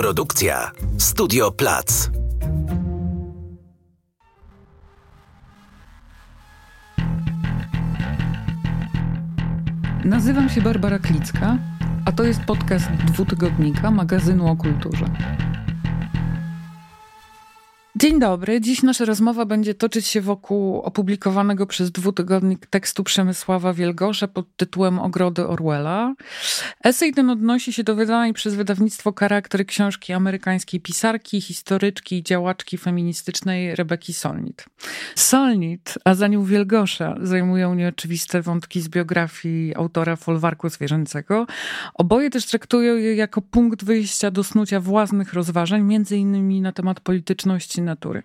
Produkcja 0.00 0.70
Studio 0.98 1.50
Plac. 1.50 2.10
Nazywam 10.04 10.48
się 10.48 10.62
Barbara 10.62 10.98
Klicka, 10.98 11.58
a 12.04 12.12
to 12.12 12.24
jest 12.24 12.40
podcast 12.40 12.90
dwutygodnika 12.90 13.90
magazynu 13.90 14.50
o 14.50 14.56
kulturze. 14.56 15.04
Dzień 18.00 18.20
dobry. 18.20 18.60
Dziś 18.60 18.82
nasza 18.82 19.04
rozmowa 19.04 19.44
będzie 19.44 19.74
toczyć 19.74 20.06
się 20.06 20.20
wokół 20.20 20.80
opublikowanego 20.80 21.66
przez 21.66 21.90
dwutygodnik 21.90 22.66
tekstu 22.66 23.04
Przemysława 23.04 23.72
Wielgosza 23.72 24.28
pod 24.28 24.56
tytułem 24.56 24.98
Ogrody 24.98 25.46
Orwella. 25.46 26.14
Esej 26.84 27.12
ten 27.12 27.30
odnosi 27.30 27.72
się 27.72 27.84
do 27.84 27.94
wydanej 27.94 28.32
przez 28.32 28.54
wydawnictwo 28.54 29.12
Charakter 29.18 29.66
książki 29.66 30.12
amerykańskiej 30.12 30.80
pisarki, 30.80 31.40
historyczki 31.40 32.16
i 32.16 32.22
działaczki 32.22 32.78
feministycznej 32.78 33.74
Rebeki 33.74 34.12
Solnit. 34.12 34.64
Solnit, 35.14 35.94
a 36.04 36.14
za 36.14 36.28
nią 36.28 36.44
Wielgosza, 36.44 37.16
zajmują 37.22 37.74
nieoczywiste 37.74 38.42
wątki 38.42 38.80
z 38.80 38.88
biografii 38.88 39.74
autora 39.76 40.16
folwarku 40.16 40.68
zwierzęcego. 40.68 41.46
Oboje 41.94 42.30
też 42.30 42.46
traktują 42.46 42.96
je 42.96 43.14
jako 43.14 43.42
punkt 43.42 43.84
wyjścia 43.84 44.30
do 44.30 44.44
snucia 44.44 44.80
własnych 44.80 45.32
rozważań, 45.32 45.82
między 45.82 46.16
innymi 46.16 46.60
na 46.60 46.72
temat 46.72 47.00
polityczności 47.00 47.82
natury. 47.90 48.22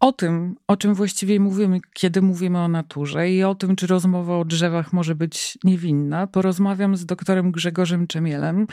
O 0.00 0.12
tym, 0.12 0.56
o 0.66 0.76
czym 0.76 0.94
właściwie 0.94 1.40
mówimy, 1.40 1.80
kiedy 1.94 2.22
mówimy 2.22 2.58
o 2.58 2.68
naturze 2.68 3.30
i 3.30 3.44
o 3.44 3.54
tym, 3.54 3.76
czy 3.76 3.86
rozmowa 3.86 4.38
o 4.38 4.44
drzewach 4.44 4.92
może 4.92 5.14
być 5.14 5.58
niewinna, 5.64 6.26
porozmawiam 6.26 6.96
z 6.96 7.06
doktorem 7.06 7.52
Grzegorzem 7.52 8.06
Czemielem, 8.06 8.66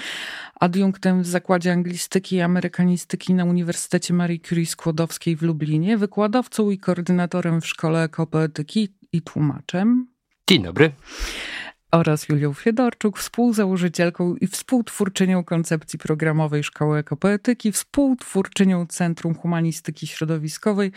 adiunktem 0.60 1.22
w 1.22 1.28
Zakładzie 1.28 1.72
Anglistyki 1.72 2.36
i 2.36 2.42
Amerykanistyki 2.42 3.34
na 3.34 3.46
Uniwersytecie 3.46 4.14
Marii 4.14 4.40
Curie 4.40 4.66
Skłodowskiej 4.66 5.36
w 5.36 5.42
Lublinie, 5.42 5.98
wykładowcą 5.98 6.70
i 6.70 6.78
koordynatorem 6.78 7.62
w 7.62 7.68
Szkole 7.68 8.04
Ekopoetyki 8.04 8.90
i 9.14 9.22
tłumaczem. 9.22 10.08
Dzień 10.50 10.64
dobry 10.64 10.92
oraz 11.92 12.30
Julią 12.30 12.54
Fiedorczuk, 12.54 13.18
współzałożycielką 13.18 14.36
i 14.36 14.48
współtwórczynią 14.48 15.44
koncepcji 15.44 16.00
programowej 16.00 16.64
Szkoły 16.64 16.98
Ekopoetyki, 16.98 17.72
współtwórczynią 17.72 18.86
Centrum 18.86 19.36
Humanistyki 19.36 20.08
Środowiskowej, 20.08 20.92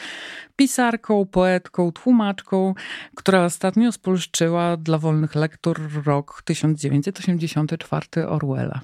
pisarką, 0.57 1.27
poetką, 1.27 1.93
tłumaczką, 1.93 2.75
która 3.15 3.45
ostatnio 3.45 3.93
spolszczyła 3.93 4.77
dla 4.77 4.99
wolnych 4.99 5.35
lektur 5.35 5.81
rok 6.05 6.43
1984 6.45 8.29
Orwella. 8.29 8.81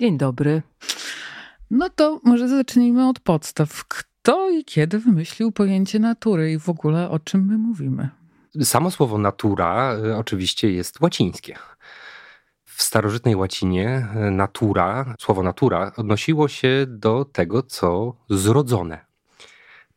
Dzień 0.00 0.18
dobry. 0.18 0.62
No 1.70 1.90
to 1.90 2.20
może 2.24 2.48
zacznijmy 2.48 3.08
od 3.08 3.20
podstaw. 3.20 3.84
Kto 3.88 4.50
i 4.50 4.64
kiedy 4.64 4.98
wymyślił 4.98 5.52
pojęcie 5.52 5.98
natury 5.98 6.52
i 6.52 6.58
w 6.58 6.68
ogóle 6.68 7.10
o 7.10 7.18
czym 7.18 7.46
my 7.46 7.58
mówimy? 7.58 8.23
Samo 8.62 8.90
słowo 8.90 9.18
natura 9.18 9.96
y, 10.04 10.16
oczywiście 10.16 10.70
jest 10.70 11.00
łacińskie. 11.00 11.56
W 12.64 12.82
starożytnej 12.82 13.36
łacinie 13.36 14.08
y, 14.28 14.30
natura, 14.30 15.14
słowo 15.18 15.42
natura 15.42 15.92
odnosiło 15.96 16.48
się 16.48 16.86
do 16.88 17.24
tego, 17.24 17.62
co 17.62 18.16
zrodzone. 18.30 19.04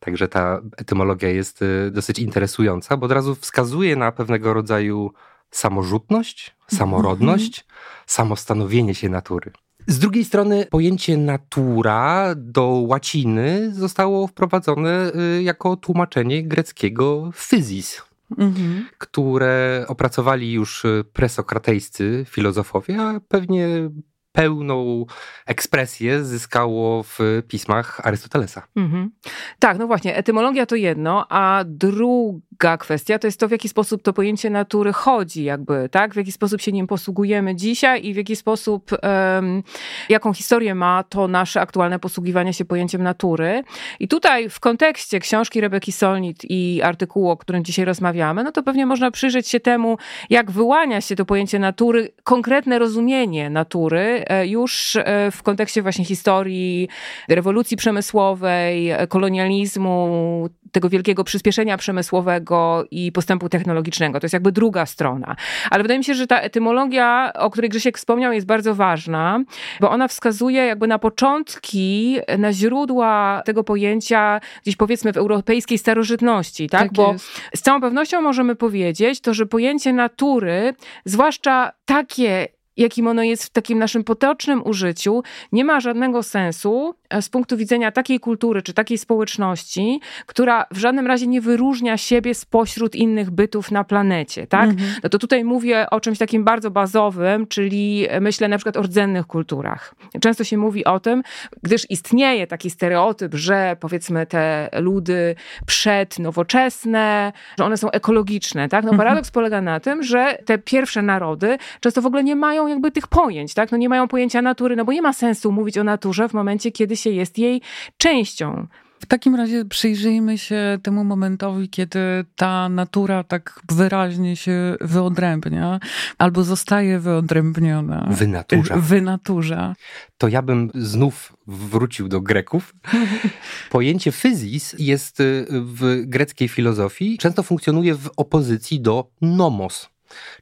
Także 0.00 0.28
ta 0.28 0.60
etymologia 0.76 1.28
jest 1.28 1.62
y, 1.62 1.90
dosyć 1.90 2.18
interesująca, 2.18 2.96
bo 2.96 3.06
od 3.06 3.12
razu 3.12 3.34
wskazuje 3.34 3.96
na 3.96 4.12
pewnego 4.12 4.54
rodzaju 4.54 5.12
samorzutność, 5.50 6.56
samorodność, 6.68 7.60
mm 7.60 7.68
-hmm. 7.68 8.02
samostanowienie 8.06 8.94
się 8.94 9.08
natury. 9.08 9.52
Z 9.86 9.98
drugiej 9.98 10.24
strony 10.24 10.66
pojęcie 10.70 11.16
natura 11.16 12.34
do 12.36 12.66
łaciny 12.66 13.74
zostało 13.74 14.26
wprowadzone 14.26 15.12
jako 15.42 15.76
tłumaczenie 15.76 16.48
greckiego 16.48 17.30
physis, 17.34 18.02
mhm. 18.38 18.86
które 18.98 19.84
opracowali 19.88 20.52
już 20.52 20.86
presokratejscy 21.12 22.24
filozofowie, 22.28 23.02
a 23.02 23.20
pewnie 23.28 23.90
pełną 24.38 25.06
ekspresję 25.46 26.24
zyskało 26.24 27.02
w 27.02 27.18
pismach 27.48 28.06
Arystotelesa. 28.06 28.62
Mhm. 28.76 29.10
Tak, 29.58 29.78
no 29.78 29.86
właśnie, 29.86 30.16
etymologia 30.16 30.66
to 30.66 30.76
jedno, 30.76 31.26
a 31.28 31.64
druga 31.66 32.76
kwestia 32.78 33.18
to 33.18 33.26
jest 33.26 33.40
to, 33.40 33.48
w 33.48 33.50
jaki 33.50 33.68
sposób 33.68 34.02
to 34.02 34.12
pojęcie 34.12 34.50
natury 34.50 34.92
chodzi, 34.92 35.44
jakby, 35.44 35.88
tak? 35.88 36.14
W 36.14 36.16
jaki 36.16 36.32
sposób 36.32 36.60
się 36.60 36.72
nim 36.72 36.86
posługujemy 36.86 37.56
dzisiaj 37.56 38.06
i 38.06 38.14
w 38.14 38.16
jaki 38.16 38.36
sposób, 38.36 38.90
um, 38.92 39.62
jaką 40.08 40.32
historię 40.32 40.74
ma 40.74 41.04
to 41.08 41.28
nasze 41.28 41.60
aktualne 41.60 41.98
posługiwanie 41.98 42.52
się 42.52 42.64
pojęciem 42.64 43.02
natury. 43.02 43.62
I 44.00 44.08
tutaj 44.08 44.50
w 44.50 44.60
kontekście 44.60 45.20
książki 45.20 45.60
Rebeki 45.60 45.92
Solnit 45.92 46.38
i 46.44 46.82
artykułu, 46.82 47.30
o 47.30 47.36
którym 47.36 47.64
dzisiaj 47.64 47.84
rozmawiamy, 47.84 48.44
no 48.44 48.52
to 48.52 48.62
pewnie 48.62 48.86
można 48.86 49.10
przyjrzeć 49.10 49.48
się 49.48 49.60
temu, 49.60 49.98
jak 50.30 50.50
wyłania 50.50 51.00
się 51.00 51.16
to 51.16 51.24
pojęcie 51.24 51.58
natury, 51.58 52.12
konkretne 52.24 52.78
rozumienie 52.78 53.50
natury 53.50 54.27
już 54.46 54.96
e, 54.96 55.30
w 55.30 55.42
kontekście 55.42 55.82
właśnie 55.82 56.04
historii 56.04 56.88
rewolucji 57.28 57.76
przemysłowej, 57.76 58.90
kolonializmu, 59.08 60.48
tego 60.72 60.88
wielkiego 60.88 61.24
przyspieszenia 61.24 61.76
przemysłowego 61.76 62.84
i 62.90 63.12
postępu 63.12 63.48
technologicznego. 63.48 64.20
To 64.20 64.24
jest 64.24 64.32
jakby 64.32 64.52
druga 64.52 64.86
strona. 64.86 65.36
Ale 65.70 65.82
wydaje 65.82 65.98
mi 65.98 66.04
się, 66.04 66.14
że 66.14 66.26
ta 66.26 66.40
etymologia, 66.40 67.32
o 67.34 67.50
której 67.50 67.70
Grzesiek 67.70 67.98
wspomniał, 67.98 68.32
jest 68.32 68.46
bardzo 68.46 68.74
ważna, 68.74 69.44
bo 69.80 69.90
ona 69.90 70.08
wskazuje 70.08 70.66
jakby 70.66 70.86
na 70.86 70.98
początki, 70.98 72.18
na 72.38 72.52
źródła 72.52 73.42
tego 73.44 73.64
pojęcia 73.64 74.40
gdzieś 74.62 74.76
powiedzmy 74.76 75.12
w 75.12 75.16
europejskiej 75.16 75.78
starożytności, 75.78 76.68
tak? 76.68 76.80
tak 76.80 76.92
bo 76.92 77.12
jest. 77.12 77.40
z 77.54 77.62
całą 77.62 77.80
pewnością 77.80 78.22
możemy 78.22 78.56
powiedzieć 78.56 79.20
to, 79.20 79.34
że 79.34 79.46
pojęcie 79.46 79.92
natury, 79.92 80.74
zwłaszcza 81.04 81.72
takie 81.84 82.48
jakim 82.78 83.06
ono 83.06 83.22
jest 83.22 83.44
w 83.44 83.50
takim 83.50 83.78
naszym 83.78 84.04
potocznym 84.04 84.62
użyciu, 84.66 85.22
nie 85.52 85.64
ma 85.64 85.80
żadnego 85.80 86.22
sensu 86.22 86.94
e, 87.10 87.22
z 87.22 87.28
punktu 87.28 87.56
widzenia 87.56 87.92
takiej 87.92 88.20
kultury 88.20 88.62
czy 88.62 88.74
takiej 88.74 88.98
społeczności, 88.98 90.00
która 90.26 90.66
w 90.70 90.78
żadnym 90.78 91.06
razie 91.06 91.26
nie 91.26 91.40
wyróżnia 91.40 91.96
siebie 91.96 92.34
spośród 92.34 92.94
innych 92.94 93.30
bytów 93.30 93.70
na 93.70 93.84
planecie, 93.84 94.46
tak? 94.46 94.70
Mhm. 94.70 94.90
No 95.02 95.08
to 95.08 95.18
tutaj 95.18 95.44
mówię 95.44 95.90
o 95.90 96.00
czymś 96.00 96.18
takim 96.18 96.44
bardzo 96.44 96.70
bazowym, 96.70 97.46
czyli 97.46 98.06
e, 98.08 98.20
myślę 98.20 98.48
na 98.48 98.58
przykład 98.58 98.76
o 98.76 98.82
rdzennych 98.82 99.26
kulturach. 99.26 99.94
Często 100.20 100.44
się 100.44 100.58
mówi 100.58 100.84
o 100.84 101.00
tym, 101.00 101.22
gdyż 101.62 101.90
istnieje 101.90 102.46
taki 102.46 102.70
stereotyp, 102.70 103.34
że 103.34 103.76
powiedzmy 103.80 104.26
te 104.26 104.68
ludy 104.72 105.34
przednowoczesne, 105.66 107.32
że 107.58 107.64
one 107.64 107.76
są 107.76 107.90
ekologiczne, 107.90 108.68
tak? 108.68 108.84
No 108.84 108.90
mhm. 108.90 108.98
paradoks 108.98 109.28
mhm. 109.28 109.32
polega 109.32 109.60
na 109.60 109.80
tym, 109.80 110.02
że 110.02 110.38
te 110.44 110.58
pierwsze 110.58 111.02
narody 111.02 111.58
często 111.80 112.02
w 112.02 112.06
ogóle 112.06 112.24
nie 112.24 112.36
mają 112.36 112.67
jakby 112.68 112.90
tych 112.90 113.06
pojęć, 113.06 113.54
tak? 113.54 113.72
No 113.72 113.78
nie 113.78 113.88
mają 113.88 114.08
pojęcia 114.08 114.42
natury, 114.42 114.76
no 114.76 114.84
bo 114.84 114.92
nie 114.92 115.02
ma 115.02 115.12
sensu 115.12 115.52
mówić 115.52 115.78
o 115.78 115.84
naturze 115.84 116.28
w 116.28 116.32
momencie, 116.32 116.72
kiedy 116.72 116.96
się 116.96 117.10
jest 117.10 117.38
jej 117.38 117.62
częścią. 117.96 118.66
W 119.00 119.06
takim 119.06 119.34
razie 119.34 119.64
przyjrzyjmy 119.64 120.38
się 120.38 120.78
temu 120.82 121.04
momentowi, 121.04 121.68
kiedy 121.68 121.98
ta 122.36 122.68
natura 122.68 123.24
tak 123.24 123.60
wyraźnie 123.72 124.36
się 124.36 124.76
wyodrębnia, 124.80 125.80
albo 126.18 126.44
zostaje 126.44 126.98
wyodrębniona. 126.98 128.08
Wynaturza. 128.10 128.76
Wynaturza. 128.76 129.74
To 130.18 130.28
ja 130.28 130.42
bym 130.42 130.70
znów 130.74 131.36
wrócił 131.46 132.08
do 132.08 132.20
Greków. 132.20 132.74
Pojęcie 133.70 134.12
physis 134.12 134.76
jest 134.78 135.20
y, 135.20 135.46
w 135.50 136.02
greckiej 136.06 136.48
filozofii, 136.48 137.18
często 137.18 137.42
funkcjonuje 137.42 137.94
w 137.94 138.10
opozycji 138.16 138.80
do 138.80 139.10
nomos, 139.20 139.90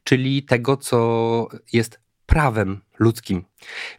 czyli 0.04 0.42
tego, 0.42 0.76
co 0.76 1.48
jest 1.72 2.05
prawem 2.26 2.80
ludzkim. 2.98 3.44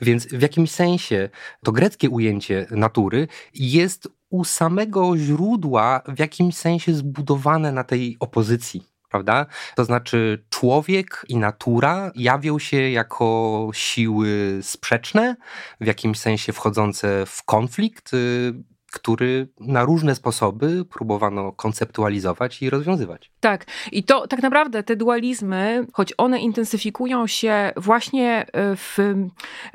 Więc 0.02 0.28
w 0.28 0.42
jakimś 0.42 0.72
sensie 0.72 1.30
to 1.64 1.72
greckie 1.72 2.10
ujęcie 2.10 2.68
natury 2.72 3.28
jest 3.54 4.08
u 4.30 4.44
samego 4.44 5.18
źródła 5.18 6.02
w 6.08 6.20
jakimś 6.20 6.56
sensie 6.56 6.94
zbudowane 6.94 7.72
na 7.72 7.84
tej 7.84 8.18
opozycji. 8.20 8.84
Prawda? 9.10 9.46
To 9.76 9.86
znaczy, 9.86 10.46
człowiek 10.50 11.26
i 11.30 11.38
natura 11.38 12.12
jawią 12.16 12.60
się 12.60 12.90
jako 12.90 13.70
siły 13.74 14.60
sprzeczne, 14.62 15.36
w 15.82 15.86
jakimś 15.86 16.20
sensie 16.20 16.54
wchodzące 16.54 17.26
w 17.26 17.44
konflikt, 17.44 18.14
y, 18.14 18.54
który 18.92 19.48
na 19.60 19.84
różne 19.84 20.16
sposoby 20.16 20.86
próbowano 20.86 21.52
konceptualizować 21.52 22.62
i 22.62 22.70
rozwiązywać. 22.70 23.32
Tak, 23.40 23.66
i 23.92 24.04
to 24.04 24.28
tak 24.28 24.42
naprawdę 24.42 24.84
te 24.84 24.96
dualizmy, 24.96 25.86
choć 25.94 26.14
one 26.18 26.40
intensyfikują 26.40 27.28
się 27.28 27.72
właśnie 27.76 28.46
e, 28.54 28.76
w, 28.76 28.98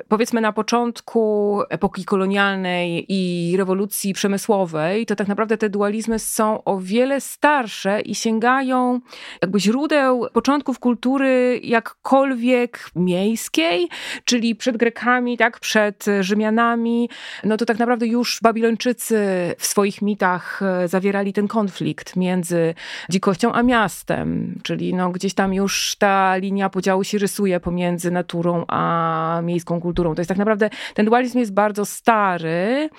powiedzmy 0.07 0.41
na 0.41 0.53
początku 0.53 1.61
epoki 1.69 2.05
kolonialnej 2.05 3.05
i 3.09 3.53
rewolucji 3.57 4.13
przemysłowej, 4.13 5.05
to 5.05 5.15
tak 5.15 5.27
naprawdę 5.27 5.57
te 5.57 5.69
dualizmy 5.69 6.19
są 6.19 6.63
o 6.63 6.79
wiele 6.79 7.21
starsze 7.21 8.01
i 8.01 8.15
sięgają 8.15 8.99
jakby 9.41 9.59
źródeł 9.59 10.27
początków 10.33 10.79
kultury 10.79 11.59
jakkolwiek 11.63 12.89
miejskiej, 12.95 13.89
czyli 14.25 14.55
przed 14.55 14.77
Grekami, 14.77 15.37
tak, 15.37 15.59
przed 15.59 16.05
Rzymianami, 16.19 17.09
no 17.43 17.57
to 17.57 17.65
tak 17.65 17.79
naprawdę 17.79 18.07
już 18.07 18.39
Babilończycy 18.41 19.17
w 19.57 19.65
swoich 19.65 20.01
mitach 20.01 20.61
e, 20.61 20.87
zawierali 20.87 21.33
ten 21.33 21.47
konflikt 21.47 22.15
między 22.15 22.73
dzikością 23.09 23.52
a 23.53 23.63
miastem, 23.63 24.59
czyli 24.63 24.93
no 24.93 25.09
gdzieś 25.09 25.33
tam 25.33 25.53
już 25.53 25.95
ta 25.95 26.37
linia 26.37 26.69
podziału 26.69 27.03
się 27.03 27.17
rysuje 27.17 27.59
pomiędzy 27.59 28.11
naturą 28.11 28.65
a 28.67 29.41
miejską 29.43 29.81
kulturą. 29.81 30.15
To 30.15 30.21
jest 30.21 30.29
tak 30.29 30.37
naprawdę, 30.37 30.69
ten 30.93 31.05
dualizm 31.05 31.39
jest 31.39 31.53
bardzo 31.53 31.85
stary, 31.85 32.89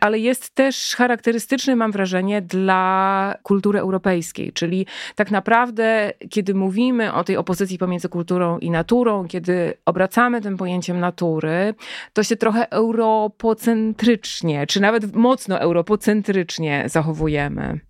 ale 0.00 0.18
jest 0.18 0.54
też 0.54 0.94
charakterystyczny, 0.96 1.76
mam 1.76 1.92
wrażenie, 1.92 2.42
dla 2.42 3.34
kultury 3.42 3.78
europejskiej, 3.78 4.52
czyli 4.52 4.86
tak 5.14 5.30
naprawdę, 5.30 6.12
kiedy 6.30 6.54
mówimy 6.54 7.12
o 7.12 7.24
tej 7.24 7.36
opozycji 7.36 7.78
pomiędzy 7.78 8.08
kulturą 8.08 8.58
i 8.58 8.70
naturą, 8.70 9.28
kiedy 9.28 9.74
obracamy 9.84 10.40
tym 10.40 10.56
pojęciem 10.56 11.00
natury, 11.00 11.74
to 12.12 12.22
się 12.22 12.36
trochę 12.36 12.70
europocentrycznie, 12.70 14.66
czy 14.66 14.80
nawet 14.80 15.16
mocno 15.16 15.60
europocentrycznie 15.60 16.84
zachowujemy. 16.86 17.80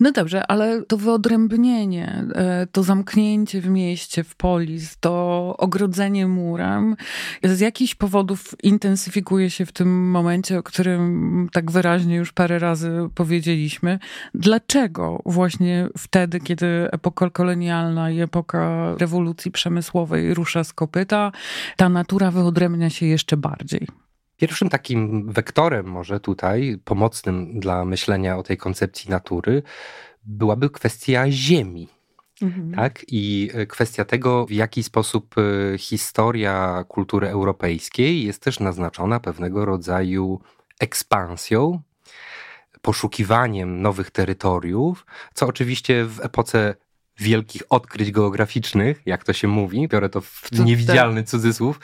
No 0.00 0.12
dobrze, 0.12 0.46
ale 0.46 0.82
to 0.82 0.96
wyodrębnienie, 0.96 2.24
e, 2.34 2.66
to 2.72 2.82
zamknięcie 2.82 3.60
w 3.60 3.68
mieście, 3.68 4.24
w 4.24 4.34
polis, 4.34 4.96
to 5.00 5.54
ogrodzenie 5.58 6.26
murem 6.26 6.96
z 7.44 7.60
jakichś 7.60 7.94
powodów 7.94 8.54
intensyfikuje 8.62 9.50
się 9.50 9.66
w 9.66 9.72
tym 9.72 10.10
momencie, 10.10 10.58
o 10.58 10.62
którym 10.62 11.48
tak 11.52 11.70
wyraźnie 11.70 12.16
już 12.16 12.32
parę 12.32 12.58
razy 12.58 13.08
powiedzieliśmy. 13.14 13.98
Dlaczego 14.34 15.22
właśnie 15.26 15.88
wtedy, 15.98 16.40
kiedy 16.40 16.66
epoka 16.92 17.30
kolonialna 17.30 18.10
i 18.10 18.20
epoka 18.20 18.94
rewolucji 18.98 19.50
przemysłowej 19.50 20.34
rusza 20.34 20.64
z 20.64 20.72
kopyta, 20.72 21.32
ta 21.76 21.88
natura 21.88 22.30
wyodrębnia 22.30 22.90
się 22.90 23.06
jeszcze 23.06 23.36
bardziej? 23.36 24.07
Pierwszym 24.38 24.68
takim 24.68 25.32
wektorem, 25.32 25.86
może 25.86 26.20
tutaj, 26.20 26.78
pomocnym 26.84 27.60
dla 27.60 27.84
myślenia 27.84 28.36
o 28.36 28.42
tej 28.42 28.56
koncepcji 28.56 29.10
natury, 29.10 29.62
byłaby 30.24 30.70
kwestia 30.70 31.30
ziemi. 31.30 31.88
Mhm. 32.42 32.72
Tak? 32.74 33.04
I 33.08 33.50
e, 33.54 33.66
kwestia 33.66 34.04
tego, 34.04 34.46
w 34.46 34.50
jaki 34.50 34.82
sposób 34.82 35.34
e, 35.38 35.78
historia 35.78 36.84
kultury 36.88 37.28
europejskiej 37.28 38.24
jest 38.24 38.42
też 38.42 38.60
naznaczona 38.60 39.20
pewnego 39.20 39.64
rodzaju 39.64 40.40
ekspansją, 40.80 41.80
poszukiwaniem 42.82 43.82
nowych 43.82 44.10
terytoriów, 44.10 45.06
co 45.34 45.46
oczywiście 45.46 46.04
w 46.04 46.20
epoce 46.20 46.74
wielkich 47.18 47.62
odkryć 47.70 48.10
geograficznych, 48.10 49.02
jak 49.06 49.24
to 49.24 49.32
się 49.32 49.48
mówi, 49.48 49.88
biorę 49.88 50.08
to 50.08 50.20
w 50.20 50.52
niewidzialny 50.52 51.24
cudzysłów, 51.24 51.80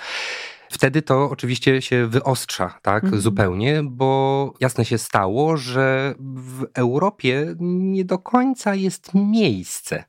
Wtedy 0.74 1.02
to 1.02 1.30
oczywiście 1.30 1.82
się 1.82 2.06
wyostrza, 2.06 2.78
tak, 2.82 3.04
mhm. 3.04 3.22
zupełnie, 3.22 3.82
bo 3.84 4.52
jasne 4.60 4.84
się 4.84 4.98
stało, 4.98 5.56
że 5.56 6.14
w 6.20 6.64
Europie 6.74 7.54
nie 7.60 8.04
do 8.04 8.18
końca 8.18 8.74
jest 8.74 9.10
miejsce 9.14 10.04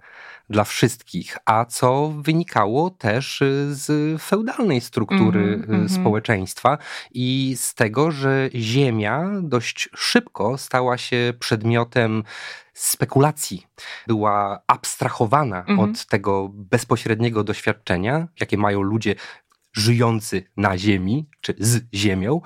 dla 0.50 0.64
wszystkich, 0.64 1.38
a 1.46 1.66
co 1.66 2.14
wynikało 2.22 2.90
też 2.90 3.44
z 3.70 4.22
feudalnej 4.22 4.82
struktury 4.82 5.64
mm 5.68 5.88
-hmm. 5.88 5.90
społeczeństwa 5.90 6.78
i 7.12 7.56
z 7.58 7.74
tego, 7.74 8.12
że 8.12 8.50
ziemia 8.56 9.30
dość 9.42 9.90
szybko 9.96 10.58
stała 10.58 10.98
się 10.98 11.34
przedmiotem 11.40 12.24
spekulacji, 12.74 13.68
była 14.08 14.60
abstrahowana 14.68 15.64
mm 15.64 15.78
-hmm. 15.78 15.92
od 15.92 16.06
tego 16.06 16.50
bezpośredniego 16.54 17.44
doświadczenia, 17.44 18.28
jakie 18.40 18.58
mają 18.58 18.82
ludzie 18.82 19.16
żyjący 19.76 20.44
na 20.58 20.78
ziemi, 20.78 21.30
czy 21.42 21.56
z 21.60 21.84
ziemią, 21.94 22.42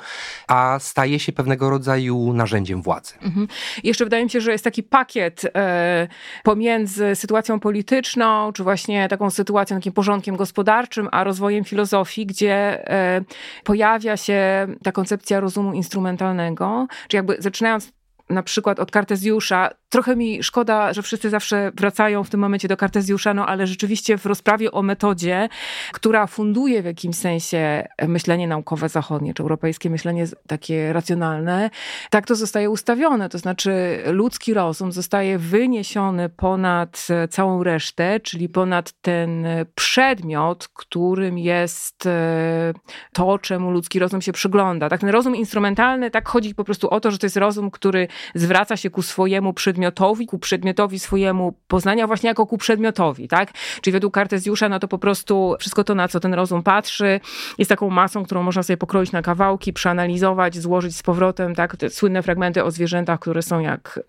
a 0.47 0.77
staje 0.79 1.19
się 1.19 1.31
pewnego 1.31 1.69
rodzaju 1.69 2.33
narzędziem 2.33 2.81
władzy. 2.81 3.13
Mhm. 3.21 3.47
Jeszcze 3.83 4.03
wydaje 4.03 4.23
mi 4.23 4.29
się, 4.29 4.41
że 4.41 4.51
jest 4.51 4.63
taki 4.63 4.83
pakiet 4.83 5.41
e, 5.55 6.07
pomiędzy 6.43 7.15
sytuacją 7.15 7.59
polityczną, 7.59 8.53
czy 8.53 8.63
właśnie 8.63 9.07
taką 9.07 9.29
sytuacją, 9.29 9.77
takim 9.77 9.93
porządkiem 9.93 10.35
gospodarczym, 10.35 11.09
a 11.11 11.23
rozwojem 11.23 11.63
filozofii, 11.63 12.25
gdzie 12.25 12.89
e, 12.91 13.21
pojawia 13.63 14.17
się 14.17 14.67
ta 14.83 14.91
koncepcja 14.91 15.39
rozumu 15.39 15.73
instrumentalnego, 15.73 16.87
czy 17.07 17.17
jakby 17.17 17.35
zaczynając 17.39 17.98
na 18.29 18.43
przykład 18.43 18.79
od 18.79 18.91
Kartezjusza. 18.91 19.69
Trochę 19.89 20.15
mi 20.15 20.43
szkoda, 20.43 20.93
że 20.93 21.01
wszyscy 21.01 21.29
zawsze 21.29 21.71
wracają 21.75 22.23
w 22.23 22.29
tym 22.29 22.39
momencie 22.39 22.67
do 22.67 22.77
Kartezjusza, 22.77 23.33
no 23.33 23.45
ale 23.45 23.67
rzeczywiście 23.67 24.17
w 24.17 24.25
rozprawie 24.25 24.71
o 24.71 24.81
metodzie, 24.81 25.49
która 25.93 26.27
funduje 26.27 26.81
w 26.81 26.85
jakimś 26.85 27.15
sensie 27.15 27.87
myślenie 28.07 28.47
naukowe 28.47 28.89
zachodnie, 28.89 29.33
czy 29.33 29.43
europejskie 29.43 29.89
myślenie 29.89 30.25
takie 30.47 30.93
racjonalne, 30.93 31.69
tak 32.09 32.25
to 32.25 32.35
zostaje 32.35 32.69
ustawione. 32.69 33.29
To 33.29 33.37
znaczy 33.37 33.99
ludzki 34.05 34.53
rozum 34.53 34.91
zostaje 34.91 35.37
wyniesiony 35.37 36.29
ponad 36.29 37.07
całą 37.29 37.63
resztę, 37.63 38.19
czyli 38.19 38.49
ponad 38.49 38.91
ten 39.01 39.47
przedmiot, 39.75 40.67
którym 40.67 41.37
jest 41.37 42.05
e, 42.05 42.73
to, 43.13 43.39
czemu 43.39 43.71
ludzki 43.71 43.99
rozum 43.99 44.21
się 44.21 44.31
przygląda. 44.31 44.89
Tak, 44.89 45.01
ten 45.01 45.09
rozum 45.09 45.35
instrumentalny, 45.35 46.11
tak 46.11 46.27
chodzi 46.27 46.55
po 46.55 46.63
prostu 46.63 46.89
o 46.89 46.99
to, 46.99 47.11
że 47.11 47.17
to 47.17 47.25
jest 47.25 47.37
rozum, 47.37 47.71
który 47.71 48.07
zwraca 48.35 48.77
się 48.77 48.89
ku 48.89 49.01
swojemu 49.01 49.53
przedmiotowi, 49.53 50.25
ku 50.25 50.39
przedmiotowi 50.39 50.99
swojemu 50.99 51.53
poznania 51.67 52.07
właśnie 52.07 52.27
jako 52.27 52.45
ku 52.45 52.57
przedmiotowi, 52.57 53.27
tak? 53.27 53.51
Czyli 53.81 53.91
według 53.91 54.13
Kartezjusza, 54.13 54.69
no 54.69 54.79
to 54.79 54.87
po 54.87 54.97
prostu 54.97 55.55
wszystko 55.59 55.83
to, 55.83 55.95
na 55.95 56.07
co 56.07 56.19
ten 56.19 56.33
rozum 56.33 56.63
patrzy, 56.63 57.19
jest 57.57 57.69
taką 57.69 57.89
masą, 57.89 58.25
którą 58.25 58.43
można 58.43 58.63
sobie 58.63 58.77
pokroić 58.77 59.11
na 59.11 59.21
kawałki, 59.21 59.73
przeanalizować, 59.73 60.57
złożyć 60.57 60.97
z 60.97 61.03
powrotem, 61.03 61.55
tak? 61.55 61.77
Te 61.77 61.89
słynne 61.89 62.23
fragmenty 62.23 62.63
o 62.63 62.71
zwierzętach, 62.71 63.19
które 63.19 63.41
są 63.41 63.59
jak 63.59 63.99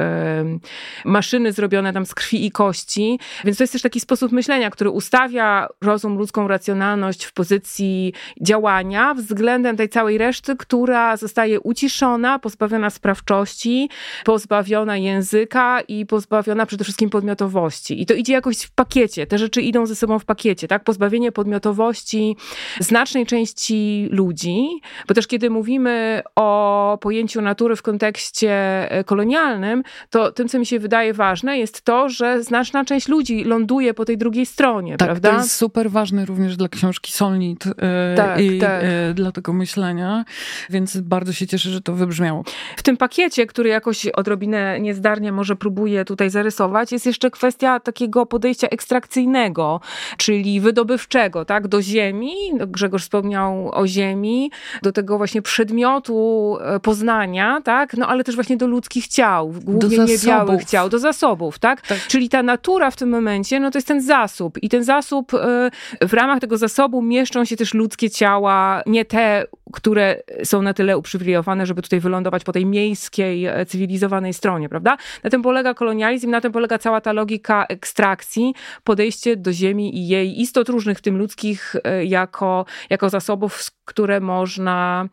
maszyny 1.05 1.53
zrobione 1.53 1.93
tam 1.93 2.07
z 2.07 2.15
krwi 2.15 2.47
i 2.47 2.51
kości. 2.51 3.19
Więc 3.45 3.59
to 3.59 3.63
jest 3.63 3.73
też 3.73 3.83
taki 3.83 4.01
sposób 4.01 4.33
myślenia, 4.33 4.71
który 4.71 4.91
ustawia 4.91 5.69
rozum, 5.81 6.19
ludzką 6.19 6.49
racjonalność 6.49 7.25
w 7.25 7.33
pozycji 7.33 8.13
działania 8.41 9.15
względem 9.15 9.77
tej 9.77 9.89
całej 9.89 10.19
reszty, 10.19 10.57
która 10.57 11.17
zostaje 11.17 11.61
uciszona, 11.61 12.39
pozbawiona 12.39 12.91
sprawczości, 12.91 13.89
pozbawiona 14.25 14.97
języka 14.97 15.81
i 15.81 16.07
pozbawiona 16.07 16.67
przede 16.67 16.85
wszystkim 16.85 17.11
podmiotowości. 17.11 18.03
I 18.03 18.07
to 18.07 18.15
idzie 18.15 18.33
jakoś 18.33 18.57
w 18.59 18.71
pakiecie. 18.71 19.27
Te 19.27 19.39
rzeczy 19.39 19.63
idą 19.63 19.87
ze 19.87 19.97
sobą 19.97 20.19
w 20.19 20.25
pakiecie, 20.25 20.69
tak? 20.69 20.85
Pozbawienie 20.85 21.33
podmiotowości 21.33 22.37
znacznej 22.81 23.27
części 23.27 24.09
ludzi, 24.11 24.69
bo 25.09 25.15
też 25.15 25.27
kiedy 25.27 25.51
mówimy 25.51 26.23
o 26.37 26.99
pojęciu 27.01 27.41
natury 27.41 27.77
w 27.77 27.83
kontekście 27.83 28.51
e, 28.91 29.05
kolonialnym, 29.05 29.83
to 30.11 30.33
tym, 30.33 30.49
co 30.49 30.59
mi 30.59 30.67
się 30.67 30.79
wydaje 30.79 31.15
ważne, 31.15 31.59
jest 31.59 31.83
to, 31.83 32.09
że 32.09 32.43
znaczna 32.43 32.85
część 32.85 33.09
ludzi 33.09 33.45
ląduje 33.45 33.95
po 33.95 34.05
tej 34.05 34.19
drugiej 34.19 34.47
stronie, 34.47 34.97
tak, 34.97 35.09
prawda? 35.09 35.31
To 35.31 35.37
jest 35.37 35.53
super 35.55 35.91
ważne 35.91 36.27
również 36.27 36.57
dla 36.57 36.69
książki 36.69 37.13
Solnit 37.13 37.67
yy, 37.67 37.73
tak, 38.17 38.41
i 38.41 38.59
tak. 38.59 38.83
Yy, 38.83 39.15
dla 39.15 39.33
tego 39.33 39.53
myślenia, 39.53 40.25
więc 40.71 40.97
bardzo 40.97 41.33
się 41.33 41.47
cieszę, 41.47 41.71
że 41.71 41.81
to 41.81 41.95
wybrzmiało. 41.95 42.45
W 42.77 42.83
tym 42.83 42.97
pakiecie, 42.97 43.47
który 43.47 43.69
jakoś 43.69 43.90
jakoś 43.91 44.07
odrobinę 44.07 44.81
niezdarnie 44.81 45.33
może 45.33 45.57
próbuję 45.57 46.05
tutaj 46.05 46.31
zarysować, 46.31 46.93
jest 46.93 47.07
jeszcze 47.07 47.31
kwestia 47.31 47.81
takiego 47.81 48.27
podejścia 48.27 48.69
ekstrakcyjnego, 48.69 49.81
czyli 50.17 50.61
wydobywczego, 50.61 51.45
tak, 51.45 51.69
do 51.69 51.83
ziemi. 51.83 52.35
No, 52.59 52.67
Grzegorz 52.67 53.03
wspomniał 53.03 53.71
o 53.73 53.87
ziemi, 53.87 54.51
do 54.83 54.93
tego 54.93 55.19
właśnie 55.19 55.43
przedmiotu 55.43 56.57
e, 56.61 56.81
poznania, 56.81 57.61
tak, 57.65 57.97
no 57.97 58.07
ale 58.07 58.25
też 58.25 58.35
właśnie 58.35 58.57
do 58.57 58.67
ludzkich 58.67 59.09
ciał, 59.09 59.55
głównie 59.65 59.97
do 59.97 60.05
niebiałych 60.05 60.65
ciał, 60.65 60.89
do 60.89 60.99
zasobów, 60.99 61.59
tak? 61.59 61.81
tak? 61.81 61.99
Czyli 61.99 62.29
ta 62.29 62.43
natura 62.43 62.91
w 62.91 62.97
tym 62.97 63.09
momencie, 63.09 63.61
no 63.61 63.71
to 63.71 63.79
jest 63.79 63.89
ten 63.89 64.03
zasób 64.03 64.63
i 64.63 64.69
ten 64.69 64.85
zasób, 64.85 65.35
e, 65.35 65.71
w 66.01 66.13
ramach 66.13 66.41
tego 66.41 66.59
zasobu 66.59 67.03
mieszczą 67.03 67.45
się 67.45 67.57
też 67.57 67.75
ludzkie 67.75 68.11
ciała, 68.11 68.83
nie 68.87 69.05
te, 69.05 69.47
które 69.73 70.23
są 70.45 70.63
na 70.63 70.75
tyle 70.75 70.99
uprzywilejowane, 70.99 71.67
żeby 71.67 71.83
tutaj 71.83 72.01
wylądować 72.01 72.45
po 72.45 72.53
tej 72.53 72.67
miejskiej 72.67 73.47
cywilizacji, 73.67 73.80
cywilizowanej 73.81 74.35
stronie, 74.35 74.69
prawda? 74.69 74.97
Na 75.25 75.31
tym 75.31 75.43
polega 75.43 75.75
kolonializm, 75.75 76.31
na 76.31 76.41
tym 76.41 76.53
polega 76.53 76.79
cała 76.79 77.01
ta 77.01 77.13
logika 77.13 77.67
ekstrakcji, 77.69 78.55
podejście 78.85 79.37
do 79.37 79.53
ziemi 79.53 79.99
i 79.99 80.09
jej 80.09 80.41
istot 80.41 80.69
różnych, 80.69 80.99
w 80.99 81.03
tym 81.03 81.17
ludzkich, 81.19 81.77
e, 81.85 82.05
jako, 82.05 82.65
jako 82.91 83.11
zasobów, 83.11 83.61
które 83.85 84.21
można 84.21 85.09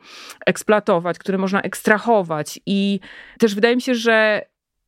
eksploatować, 0.45 1.19
które 1.19 1.37
można 1.37 1.61
ekstrahować. 1.61 2.59
I 2.65 2.99
też 3.39 3.55
wydaje 3.55 3.75
mi 3.75 3.81
się, 3.81 3.95
że 3.95 4.45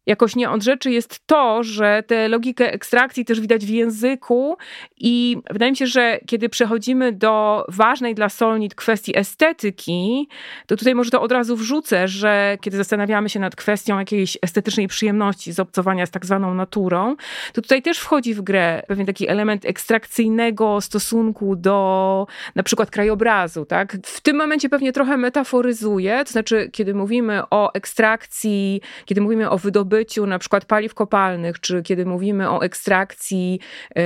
jakoś 0.10 0.36
nie 0.36 0.50
od 0.50 0.64
rzeczy 0.64 0.92
jest 0.92 1.28
to, 1.28 1.64
że 1.64 2.04
tę 2.08 2.28
logikę 2.28 2.74
ekstrakcji 2.74 3.26
też 3.26 3.42
widać 3.42 3.66
w 3.66 3.70
języku 3.70 4.58
i 4.98 5.38
wydaje 5.50 5.72
mi 5.72 5.78
się, 5.78 5.88
że 5.88 6.20
kiedy 6.26 6.50
przechodzimy 6.50 7.12
do 7.12 7.66
ważnej 7.68 8.16
dla 8.16 8.30
Solnit 8.30 8.76
kwestii 8.76 9.18
estetyki, 9.18 10.28
to 10.68 10.76
tutaj 10.76 10.96
może 10.96 11.12
to 11.12 11.22
od 11.22 11.32
razu 11.32 11.56
wrzucę, 11.56 12.08
że 12.08 12.58
kiedy 12.62 12.78
zastanawiamy 12.78 13.30
się 13.30 13.40
nad 13.40 13.56
kwestią 13.56 14.00
jakiejś 14.00 14.38
estetycznej 14.42 14.88
przyjemności 14.88 15.54
z 15.54 15.60
obcowania 15.60 16.06
z 16.06 16.12
tak 16.12 16.26
zwaną 16.26 16.54
naturą, 16.54 17.16
to 17.54 17.62
tutaj 17.62 17.82
też 17.82 18.00
wchodzi 18.00 18.34
w 18.34 18.42
grę 18.42 18.84
pewien 18.88 19.06
taki 19.06 19.28
element 19.28 19.66
ekstrakcyjnego 19.66 20.82
stosunku 20.82 21.56
do 21.56 22.28
na 22.56 22.64
przykład 22.64 22.92
krajobrazu, 22.92 23.66
tak? 23.66 23.98
W 24.04 24.22
tym 24.22 24.38
momencie 24.38 24.70
pewnie 24.70 24.94
trochę 24.94 25.18
metaforyzuję, 25.18 26.24
to 26.26 26.32
znaczy 26.32 26.70
kiedy 26.72 26.94
mówimy 26.94 27.42
o 27.50 27.74
ekstrakcji, 27.74 28.82
kiedy 29.06 29.22
mówimy 29.22 29.50
o 29.50 29.58
wydobyciu 29.58 29.99
na 30.28 30.40
przykład 30.40 30.66
paliw 30.66 30.94
kopalnych, 30.94 31.60
czy 31.60 31.84
kiedy 31.84 32.06
mówimy 32.06 32.50
o 32.50 32.62
ekstrakcji 32.62 33.60
y, 33.98 34.02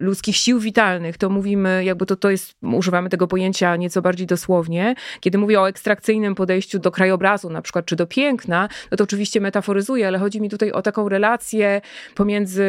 ludzkich 0.00 0.36
sił 0.36 0.60
witalnych, 0.60 1.18
to 1.18 1.30
mówimy, 1.30 1.84
jakby 1.84 2.06
to, 2.06 2.16
to 2.16 2.30
jest, 2.30 2.54
używamy 2.62 3.08
tego 3.08 3.26
pojęcia 3.26 3.76
nieco 3.76 4.02
bardziej 4.02 4.26
dosłownie. 4.26 4.94
Kiedy 5.20 5.38
mówię 5.38 5.60
o 5.60 5.68
ekstrakcyjnym 5.68 6.34
podejściu 6.34 6.78
do 6.78 6.90
krajobrazu 6.90 7.50
na 7.50 7.62
przykład, 7.62 7.86
czy 7.86 7.96
do 7.96 8.06
piękna, 8.06 8.68
no 8.90 8.96
to 8.96 9.04
oczywiście 9.04 9.40
metaforyzuję, 9.40 10.06
ale 10.06 10.18
chodzi 10.18 10.40
mi 10.40 10.50
tutaj 10.50 10.72
o 10.72 10.82
taką 10.82 11.08
relację 11.08 11.80
pomiędzy 12.14 12.64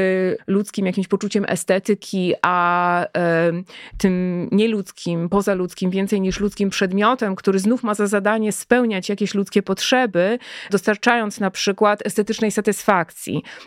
ludzkim 0.47 0.85
jakimś 0.85 1.07
poczuciem 1.07 1.45
estetyki, 1.47 2.33
a 2.41 3.03
y, 3.03 3.07
tym 3.97 4.47
nieludzkim, 4.51 5.29
pozaludzkim, 5.29 5.91
więcej 5.91 6.21
niż 6.21 6.39
ludzkim 6.39 6.69
przedmiotem, 6.69 7.35
który 7.35 7.59
znów 7.59 7.83
ma 7.83 7.93
za 7.93 8.07
zadanie 8.07 8.51
spełniać 8.51 9.09
jakieś 9.09 9.35
ludzkie 9.35 9.63
potrzeby, 9.63 10.39
dostarczając 10.69 11.39
na 11.39 11.51
przykład 11.51 12.05
estetycznej 12.05 12.51
satysfakcji. 12.51 12.60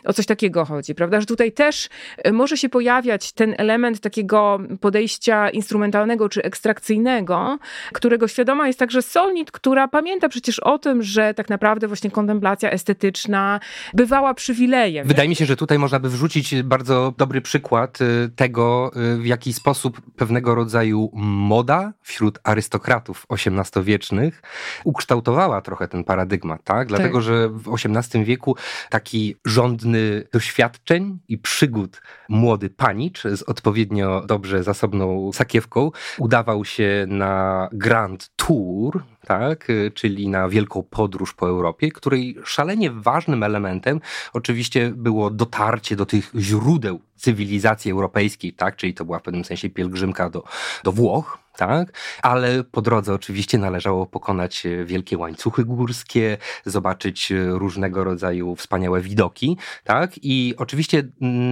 O 0.05 0.13
coś 0.13 0.27
takiego 0.27 0.65
chodzi, 0.65 0.95
prawda? 0.95 1.21
Że 1.21 1.27
tutaj 1.27 1.53
też 1.53 1.89
e, 2.19 2.33
może 2.33 2.57
się 2.57 2.69
pojawiać 2.69 3.33
ten 3.33 3.55
element 3.59 4.01
takiego 4.01 4.59
podejścia 4.81 5.51
instrumentalnego 5.51 6.29
czy 6.29 6.43
ekstrakcyjnego, 6.43 7.59
którego 7.93 8.29
świadoma 8.29 8.67
jest 8.67 8.79
także 8.79 9.03
Solnit, 9.03 9.51
która 9.51 9.89
pamięta 9.89 10.29
przecież 10.29 10.61
o 10.61 10.79
tym, 10.79 11.03
że 11.03 11.35
tak 11.35 11.49
naprawdę 11.49 11.89
właśnie 11.89 12.11
kontemplacja 12.11 12.71
estetyczna 12.71 13.61
bywała 13.95 14.35
przywilejem. 14.35 15.09
Wydaje 15.09 15.29
mi 15.29 15.37
się, 15.37 15.47
że 15.47 15.57
tutaj 15.57 15.79
można 15.79 16.01
by 16.01 16.09
wrzucić 16.09 16.63
bardzo 16.63 17.15
dobry 17.19 17.41
przykład 17.41 18.01
y, 18.01 18.31
tego, 18.37 18.91
y, 19.15 19.19
w 19.19 19.27
jaki 19.27 19.53
sposób 19.53 20.01
pewnego 20.17 20.55
rodzaju 20.55 21.11
moda 21.15 21.93
wśród 22.03 22.39
arystokratów 22.45 23.27
XVIII-wiecznych 23.31 24.43
ukształtowała 24.85 25.61
trochę 25.61 25.89
ten 25.89 26.05
paradygmat, 26.05 26.65
tak? 26.65 26.89
Dlatego, 26.89 27.19
tak. 27.19 27.23
że 27.23 27.49
w 27.49 27.75
XVIII 27.75 28.25
wieku 28.25 28.57
taki 28.91 29.37
rządny 29.45 30.25
doświadczeń 30.33 31.19
i 31.29 31.38
przygód 31.38 32.03
młody 32.29 32.71
panicz 32.71 33.23
z 33.23 33.43
odpowiednio 33.43 34.23
dobrze 34.26 34.62
zasobną 34.62 35.33
sakiewką 35.33 35.91
udawał 36.19 36.64
się 36.64 37.07
na 37.09 37.69
Grand 37.73 38.31
Tour, 38.37 39.03
tak, 39.26 39.69
czyli 39.95 40.29
na 40.29 40.49
wielką 40.49 40.83
podróż 40.83 41.35
po 41.35 41.49
Europie, 41.49 41.91
której 41.91 42.37
szalenie 42.45 42.91
ważnym 42.91 43.43
elementem 43.43 44.00
oczywiście 44.33 44.93
było 44.97 45.31
dotarcie 45.31 45.97
do 45.97 46.07
tych 46.07 46.31
źródeł 46.38 47.00
cywilizacji 47.17 47.91
europejskiej, 47.91 48.53
tak, 48.53 48.76
czyli 48.76 48.95
to 48.95 49.05
była 49.05 49.19
w 49.19 49.23
pewnym 49.23 49.45
sensie 49.45 49.71
pielgrzymka 49.71 50.31
do, 50.31 50.45
do 50.85 50.93
Włoch, 50.93 51.44
tak? 51.57 51.99
Ale 52.23 52.65
po 52.65 52.83
drodze 52.83 53.15
oczywiście 53.15 53.59
należało 53.59 54.07
pokonać 54.07 54.67
e, 54.67 54.85
wielkie 54.85 55.19
łańcuchy 55.19 55.65
górskie, 55.65 56.39
zobaczyć 56.65 57.33
e, 57.33 57.47
różnego 57.47 58.05
rodzaju 58.05 58.57
wspaniałe 58.57 59.01
widoki, 59.01 59.57
tak? 59.85 60.11
I 60.23 60.55
oczywiście 60.59 61.03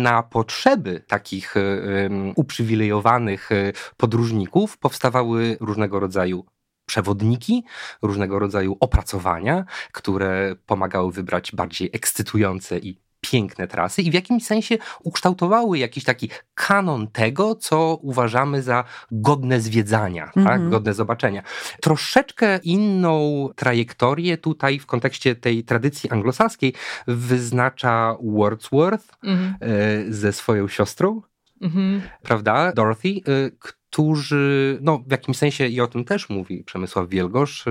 na 0.03 0.23
potrzeby 0.23 1.05
takich 1.07 1.55
um, 1.57 2.33
uprzywilejowanych 2.37 3.51
podróżników 3.97 4.79
powstawały 4.79 5.57
różnego 5.61 6.01
rodzaju 6.01 6.45
przewodniki, 6.87 7.65
różnego 8.03 8.39
rodzaju 8.39 8.77
opracowania, 8.81 9.65
które 9.93 10.57
pomagały 10.67 11.13
wybrać 11.13 11.53
bardziej 11.53 11.91
ekscytujące 11.93 12.79
i 12.79 12.99
piękne 13.33 13.69
trasy 13.69 14.03
i 14.03 14.11
w 14.11 14.15
jakimś 14.15 14.45
sensie 14.45 14.79
ukształtowały 15.03 15.79
jakiś 15.79 16.05
taki 16.05 16.31
kanon 16.55 17.09
tego, 17.09 17.55
co 17.55 17.99
uważamy 18.03 18.63
za 18.63 18.85
godne 19.11 19.61
zwiedzania, 19.61 20.27
tak? 20.27 20.37
Mhm. 20.37 20.71
godne 20.71 20.95
zobaczenia. 20.95 21.43
Troszeczkę 21.81 22.61
inną 22.63 23.49
trajektorię 23.57 24.39
tutaj 24.39 24.79
w 24.79 24.87
kontekście 24.87 25.35
tej 25.35 25.65
tradycji 25.65 26.11
anglosaskiej 26.11 26.75
wyznacza 27.07 28.17
Wordsworth 28.23 29.09
mhm. 29.23 29.55
E, 29.61 30.13
ze 30.13 30.33
swoją 30.33 30.69
siostrą, 30.69 31.23
mhm. 31.61 32.03
prawda, 32.23 32.73
Dorothy, 32.73 33.09
e, 33.09 33.51
którzy, 33.59 34.79
no 34.83 34.99
w 35.07 35.11
jakimś 35.11 35.37
sensie, 35.37 35.67
i 35.67 35.81
o 35.81 35.87
tym 35.87 36.05
też 36.05 36.29
mówi 36.29 36.65
Przemysław 36.65 37.09
Wielgosz, 37.09 37.67
e, 37.67 37.71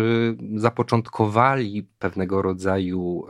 zapoczątkowali 0.56 1.88
pewnego 2.00 2.41
rodzaju 2.41 3.27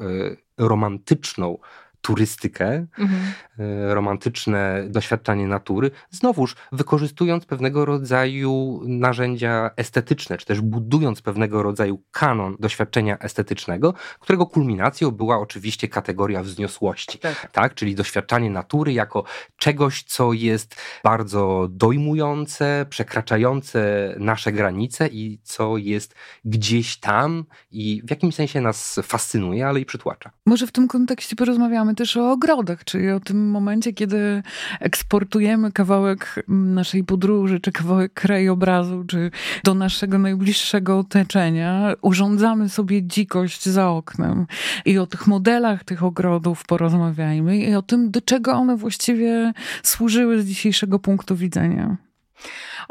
romantyczną 0.58 1.58
turystykę, 2.02 2.86
mhm. 3.00 3.22
E, 3.60 3.94
romantyczne 3.94 4.84
doświadczanie 4.90 5.48
natury, 5.48 5.92
znowuż 6.10 6.56
wykorzystując 6.72 7.46
pewnego 7.46 7.86
rodzaju 7.86 8.82
narzędzia 8.86 9.70
estetyczne, 9.78 10.38
czy 10.38 10.46
też 10.46 10.62
budując 10.62 11.22
pewnego 11.22 11.64
rodzaju 11.64 12.04
kanon 12.12 12.56
doświadczenia 12.60 13.18
estetycznego, 13.20 13.94
którego 14.20 14.46
kulminacją 14.46 15.12
była 15.12 15.40
oczywiście 15.40 15.88
kategoria 15.88 16.44
wzniosłości, 16.44 17.20
tak. 17.20 17.52
tak? 17.52 17.76
Czyli 17.76 17.96
doświadczanie 17.96 18.50
natury 18.50 18.94
jako 18.94 19.24
czegoś, 19.58 20.04
co 20.04 20.34
jest 20.34 20.76
bardzo 21.04 21.68
dojmujące, 21.70 22.86
przekraczające 22.90 23.82
nasze 24.20 24.52
granice 24.52 25.08
i 25.08 25.40
co 25.44 25.78
jest 25.78 26.16
gdzieś 26.46 26.98
tam 26.98 27.46
i 27.72 28.02
w 28.06 28.10
jakimś 28.10 28.36
sensie 28.36 28.62
nas 28.62 29.00
fascynuje, 29.04 29.68
ale 29.68 29.80
i 29.80 29.86
przytłacza. 29.86 30.32
Może 30.46 30.68
w 30.68 30.72
tym 30.72 30.88
kontekście 30.88 31.36
porozmawiamy 31.36 31.91
Mówimy 31.92 31.98
też 31.98 32.18
o 32.18 32.32
ogrodach, 32.32 32.84
czyli 32.84 33.10
o 33.10 33.20
tym 33.20 33.50
momencie, 33.50 33.94
kiedy 33.94 34.44
eksportujemy 34.80 35.72
kawałek 35.72 36.46
naszej 36.48 37.04
podróży, 37.04 37.60
czy 37.60 37.72
kawałek 37.72 38.14
krajobrazu, 38.14 39.04
czy 39.08 39.32
do 39.64 39.74
naszego 39.74 40.18
najbliższego 40.18 41.00
otoczenia, 41.00 41.94
urządzamy 42.02 42.70
sobie 42.70 43.04
dzikość 43.04 43.66
za 43.66 43.90
oknem. 43.90 44.48
I 44.86 44.98
o 44.98 45.08
tych 45.08 45.28
modelach 45.28 45.84
tych 45.84 46.04
ogrodów 46.04 46.66
porozmawiajmy 46.66 47.58
i 47.58 47.76
o 47.76 47.82
tym, 47.82 48.12
do 48.12 48.22
czego 48.22 48.54
one 48.54 48.78
właściwie 48.78 49.54
służyły 49.84 50.42
z 50.42 50.46
dzisiejszego 50.46 51.00
punktu 51.00 51.36
widzenia. 51.36 51.98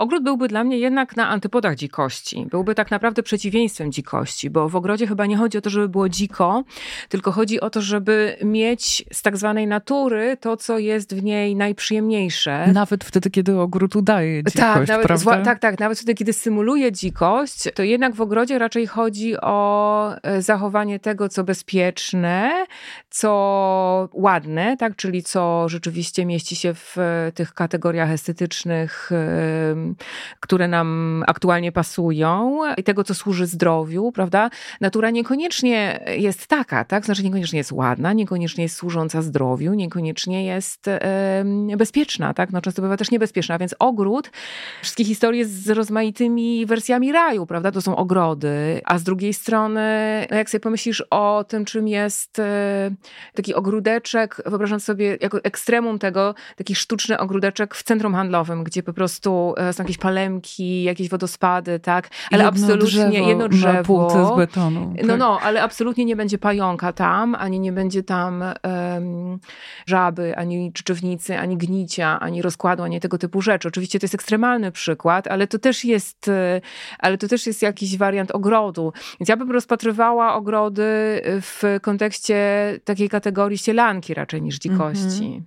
Ogród 0.00 0.22
byłby 0.22 0.48
dla 0.48 0.64
mnie 0.64 0.78
jednak 0.78 1.16
na 1.16 1.28
antypodach 1.28 1.76
dzikości. 1.76 2.46
Byłby 2.50 2.74
tak 2.74 2.90
naprawdę 2.90 3.22
przeciwieństwem 3.22 3.92
dzikości, 3.92 4.50
bo 4.50 4.68
w 4.68 4.76
ogrodzie 4.76 5.06
chyba 5.06 5.26
nie 5.26 5.36
chodzi 5.36 5.58
o 5.58 5.60
to, 5.60 5.70
żeby 5.70 5.88
było 5.88 6.08
dziko, 6.08 6.64
tylko 7.08 7.32
chodzi 7.32 7.60
o 7.60 7.70
to, 7.70 7.82
żeby 7.82 8.36
mieć 8.44 9.04
z 9.12 9.22
tak 9.22 9.36
zwanej 9.36 9.66
natury 9.66 10.36
to, 10.40 10.56
co 10.56 10.78
jest 10.78 11.14
w 11.14 11.22
niej 11.22 11.56
najprzyjemniejsze. 11.56 12.66
Nawet 12.72 13.04
wtedy, 13.04 13.30
kiedy 13.30 13.60
ogród 13.60 13.96
udaje 13.96 14.38
dzikość, 14.38 14.56
tak, 14.56 14.88
nawet, 14.88 15.06
prawda? 15.06 15.42
tak, 15.42 15.58
tak. 15.58 15.80
Nawet 15.80 15.98
wtedy, 15.98 16.14
kiedy 16.14 16.32
symuluje 16.32 16.92
dzikość, 16.92 17.64
to 17.74 17.82
jednak 17.82 18.14
w 18.14 18.20
ogrodzie 18.20 18.58
raczej 18.58 18.86
chodzi 18.86 19.36
o 19.40 20.10
e, 20.22 20.42
zachowanie 20.42 20.98
tego, 20.98 21.28
co 21.28 21.44
bezpieczne, 21.44 22.66
co 23.10 24.08
ładne, 24.12 24.76
tak, 24.76 24.96
czyli 24.96 25.22
co 25.22 25.68
rzeczywiście 25.68 26.26
mieści 26.26 26.56
się 26.56 26.74
w 26.74 26.98
e, 26.98 27.32
tych 27.34 27.54
kategoriach 27.54 28.10
estetycznych 28.10 29.10
które 30.40 30.68
nam 30.68 31.24
aktualnie 31.26 31.72
pasują 31.72 32.60
i 32.76 32.82
tego, 32.82 33.04
co 33.04 33.14
służy 33.14 33.46
zdrowiu, 33.46 34.12
prawda? 34.12 34.50
Natura 34.80 35.10
niekoniecznie 35.10 36.00
jest 36.16 36.46
taka, 36.46 36.84
tak? 36.84 37.04
Znaczy 37.04 37.24
niekoniecznie 37.24 37.58
jest 37.58 37.72
ładna, 37.72 38.12
niekoniecznie 38.12 38.62
jest 38.64 38.76
służąca 38.76 39.22
zdrowiu, 39.22 39.74
niekoniecznie 39.74 40.44
jest 40.44 40.86
bezpieczna, 41.76 42.34
tak? 42.34 42.50
No 42.50 42.60
często 42.60 42.82
bywa 42.82 42.96
też 42.96 43.10
niebezpieczna, 43.10 43.58
więc 43.58 43.74
ogród, 43.78 44.30
wszystkie 44.82 45.04
historie 45.04 45.44
z 45.44 45.70
rozmaitymi 45.70 46.66
wersjami 46.66 47.12
raju, 47.12 47.46
prawda? 47.46 47.72
To 47.72 47.82
są 47.82 47.96
ogrody, 47.96 48.80
a 48.84 48.98
z 48.98 49.02
drugiej 49.02 49.34
strony, 49.34 49.80
no 50.30 50.36
jak 50.36 50.50
sobie 50.50 50.60
pomyślisz 50.60 51.04
o 51.10 51.44
tym, 51.48 51.64
czym 51.64 51.88
jest 51.88 52.38
e, 52.38 52.90
taki 53.34 53.54
ogródeczek, 53.54 54.42
wyobrażam 54.46 54.80
sobie 54.80 55.18
jako 55.20 55.44
ekstremum 55.44 55.98
tego, 55.98 56.34
taki 56.56 56.74
sztuczny 56.74 57.18
ogródeczek 57.18 57.74
w 57.74 57.82
centrum 57.82 58.14
handlowym, 58.14 58.64
gdzie 58.64 58.82
po 58.82 58.92
prostu 58.92 59.54
e, 59.56 59.72
są 59.72 59.82
jakieś 59.82 59.98
palemki, 59.98 60.82
jakieś 60.82 61.08
wodospady, 61.08 61.78
tak? 61.78 62.08
Ale 62.30 62.44
jedno 62.44 62.48
absolutnie 62.48 63.08
drzewo 63.08 63.28
jedno 63.28 63.48
drzewo. 63.48 64.14
Na 64.14 64.34
z 64.34 64.36
betonu. 64.36 64.94
Tak? 64.96 65.06
No, 65.06 65.16
no, 65.16 65.40
ale 65.42 65.62
absolutnie 65.62 66.04
nie 66.04 66.16
będzie 66.16 66.38
pająka 66.38 66.92
tam, 66.92 67.34
ani 67.34 67.60
nie 67.60 67.72
będzie 67.72 68.02
tam 68.02 68.44
um, 68.62 69.38
żaby, 69.86 70.36
ani 70.36 70.72
czyczownicy, 70.72 71.38
ani 71.38 71.56
gnicia, 71.56 72.20
ani 72.20 72.42
rozkładu, 72.42 72.82
ani 72.82 73.00
tego 73.00 73.18
typu 73.18 73.42
rzeczy. 73.42 73.68
Oczywiście 73.68 73.98
to 73.98 74.04
jest 74.04 74.14
ekstremalny 74.14 74.72
przykład, 74.72 75.26
ale 75.26 75.46
to 75.46 75.58
też 75.58 75.84
jest, 75.84 76.28
e, 76.28 76.60
ale 76.98 77.18
to 77.18 77.28
też 77.28 77.46
jest 77.46 77.62
jakiś 77.62 77.96
wariant 77.96 78.30
ogrodu. 78.30 78.92
Więc 79.20 79.28
ja 79.28 79.36
bym 79.36 79.50
rozpatrywała 79.50 80.34
ogrody 80.34 80.82
w 81.24 81.78
kontekście 81.82 82.40
takiej 82.90 83.08
kategorii 83.08 83.58
sielanki 83.58 84.14
raczej 84.14 84.42
niż 84.42 84.58
dzikości. 84.58 85.24
Mhm. 85.24 85.44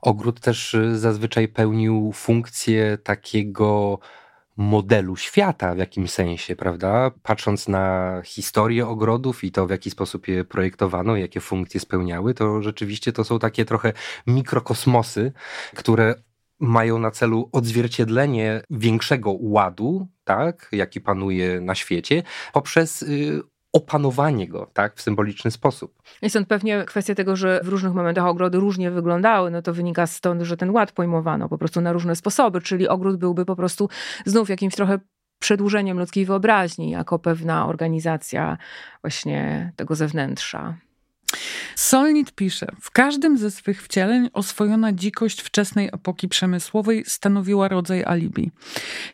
Ogród 0.00 0.40
też 0.40 0.74
y, 0.74 0.98
zazwyczaj 0.98 1.48
pełnił 1.48 2.12
funkcję 2.12 2.98
takiego 2.98 3.98
modelu 4.56 5.16
świata 5.16 5.74
w 5.74 5.78
jakimś 5.78 6.10
sensie, 6.10 6.56
prawda? 6.56 7.10
Patrząc 7.22 7.68
na 7.68 8.20
historię 8.24 8.86
ogrodów 8.86 9.44
i 9.44 9.52
to, 9.52 9.66
w 9.66 9.70
jaki 9.70 9.90
sposób 9.90 10.28
je 10.28 10.44
projektowano, 10.44 11.16
jakie 11.16 11.40
funkcje 11.40 11.80
spełniały, 11.80 12.34
to 12.34 12.62
rzeczywiście 12.62 13.12
to 13.12 13.24
są 13.24 13.38
takie 13.38 13.64
trochę 13.64 13.92
mikrokosmosy, 14.26 15.32
które 15.74 16.14
mają 16.60 16.98
na 16.98 17.10
celu 17.10 17.48
odzwierciedlenie 17.52 18.62
większego 18.70 19.36
ładu, 19.40 20.08
tak, 20.24 20.68
jaki 20.72 21.00
panuje 21.00 21.60
na 21.60 21.74
świecie, 21.74 22.22
poprzez 22.52 23.02
y, 23.02 23.42
opanowanie 23.76 24.48
go 24.48 24.70
tak, 24.72 24.96
w 24.96 25.02
symboliczny 25.02 25.50
sposób. 25.50 26.02
I 26.22 26.30
stąd 26.30 26.48
pewnie 26.48 26.84
kwestia 26.84 27.14
tego, 27.14 27.36
że 27.36 27.60
w 27.64 27.68
różnych 27.68 27.94
momentach 27.94 28.26
ogrody 28.26 28.58
różnie 28.58 28.90
wyglądały, 28.90 29.50
no 29.50 29.62
to 29.62 29.72
wynika 29.72 30.06
stąd, 30.06 30.42
że 30.42 30.56
ten 30.56 30.70
ład 30.70 30.92
pojmowano 30.92 31.48
po 31.48 31.58
prostu 31.58 31.80
na 31.80 31.92
różne 31.92 32.16
sposoby, 32.16 32.60
czyli 32.60 32.88
ogród 32.88 33.16
byłby 33.16 33.44
po 33.44 33.56
prostu 33.56 33.88
znów 34.26 34.48
jakimś 34.48 34.74
trochę 34.74 34.98
przedłużeniem 35.38 35.98
ludzkiej 35.98 36.26
wyobraźni, 36.26 36.90
jako 36.90 37.18
pewna 37.18 37.66
organizacja 37.66 38.58
właśnie 39.02 39.72
tego 39.76 39.94
zewnętrza. 39.94 40.76
Solnit 41.74 42.32
pisze, 42.32 42.66
w 42.80 42.90
każdym 42.90 43.38
ze 43.38 43.50
swych 43.50 43.82
wcieleń 43.82 44.30
oswojona 44.32 44.92
dzikość 44.92 45.40
wczesnej 45.40 45.88
epoki 45.92 46.28
przemysłowej 46.28 47.04
stanowiła 47.06 47.68
rodzaj 47.68 48.04
alibi. 48.04 48.50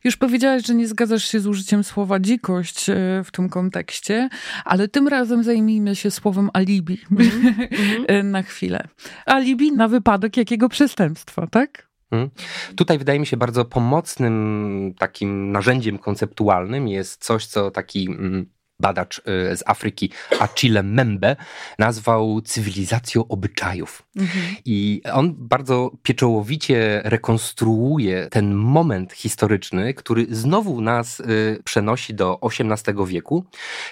Już 0.05 0.17
powiedziałaś, 0.17 0.67
że 0.67 0.75
nie 0.75 0.89
zgadzasz 0.89 1.25
się 1.25 1.41
z 1.41 1.47
użyciem 1.47 1.85
słowa 1.85 2.21
dzikość 2.21 2.91
e, 2.91 2.95
w 3.25 3.31
tym 3.33 3.49
kontekście, 3.49 4.29
ale 4.65 4.89
tym 4.89 5.09
razem 5.09 5.45
zajmijmy 5.45 5.97
się 5.97 6.11
słowem 6.11 6.51
alibi 6.53 6.99
mm 7.11 7.31
-hmm. 7.31 8.25
na 8.25 8.43
chwilę. 8.43 8.89
Alibi 9.27 9.73
na 9.73 9.89
wypadek 9.89 10.37
jakiego 10.37 10.69
przestępstwa, 10.69 11.47
tak? 11.47 11.93
Hmm. 12.11 12.31
Tutaj 12.77 12.99
wydaje 12.99 13.21
mi 13.21 13.27
się 13.27 13.37
bardzo 13.37 13.65
pomocnym 13.65 14.95
takim 14.99 15.53
narzędziem 15.53 15.99
konceptualnym 15.99 16.89
jest 16.89 17.25
coś, 17.25 17.47
co 17.47 17.71
taki 17.71 18.07
mm, 18.07 18.47
badacz 18.83 19.19
y, 19.19 19.23
z 19.57 19.63
Afryki 19.67 20.11
Achille 20.41 20.83
Membe 20.83 21.37
nazwał 21.79 22.41
cywilizacją 22.41 23.29
obyczajów. 23.29 24.03
Mhm. 24.17 24.57
I 24.65 25.03
on 25.13 25.35
bardzo 25.39 25.91
pieczołowicie 26.03 27.03
rekonstruuje 27.05 28.29
ten 28.31 28.55
moment 28.55 29.13
historyczny, 29.13 29.95
który 29.95 30.27
znowu 30.31 30.81
nas 30.81 31.21
y, 31.21 31.63
przenosi 31.65 32.15
do 32.15 32.41
XVIII 32.43 33.07
wieku, 33.07 33.45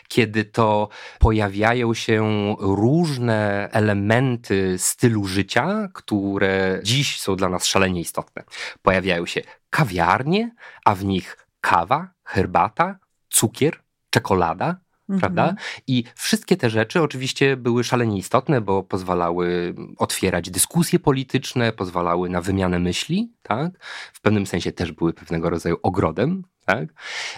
kiedy 0.09 0.45
to 0.45 0.89
pojawiają 1.19 1.95
się 1.95 2.21
różne 2.61 3.69
elementy 3.73 4.79
stylu 4.79 5.25
życia, 5.27 5.89
które 5.95 6.81
dziś 6.83 7.21
są 7.21 7.37
dla 7.37 7.49
nas 7.49 7.67
szalenie 7.67 8.01
istotne. 8.01 8.45
Pojawiają 8.83 9.27
się 9.27 9.41
kawiarnie, 9.71 10.51
a 10.85 10.95
w 10.95 11.05
nich 11.05 11.37
kawa, 11.61 12.09
herbata, 12.25 12.99
cukier, 13.29 13.81
czekolada, 14.11 14.81
mhm. 15.09 15.21
prawda? 15.21 15.55
I 15.87 16.05
wszystkie 16.15 16.57
te 16.57 16.71
rzeczy 16.71 17.03
oczywiście 17.03 17.57
były 17.57 17.85
szalenie 17.85 18.19
istotne, 18.19 18.61
bo 18.61 18.83
pozwalały 18.83 19.75
otwierać 19.97 20.51
dyskusje 20.51 20.99
polityczne, 20.99 21.73
pozwalały 21.73 22.29
na 22.29 22.41
wymianę 22.41 22.79
myśli, 22.79 23.33
tak? 23.43 23.73
W 24.13 24.21
pewnym 24.21 24.47
sensie 24.47 24.73
też 24.73 24.93
były 24.93 25.13
pewnego 25.13 25.51
rodzaju 25.51 25.77
ogrodem, 25.83 26.43
tak? 26.67 26.89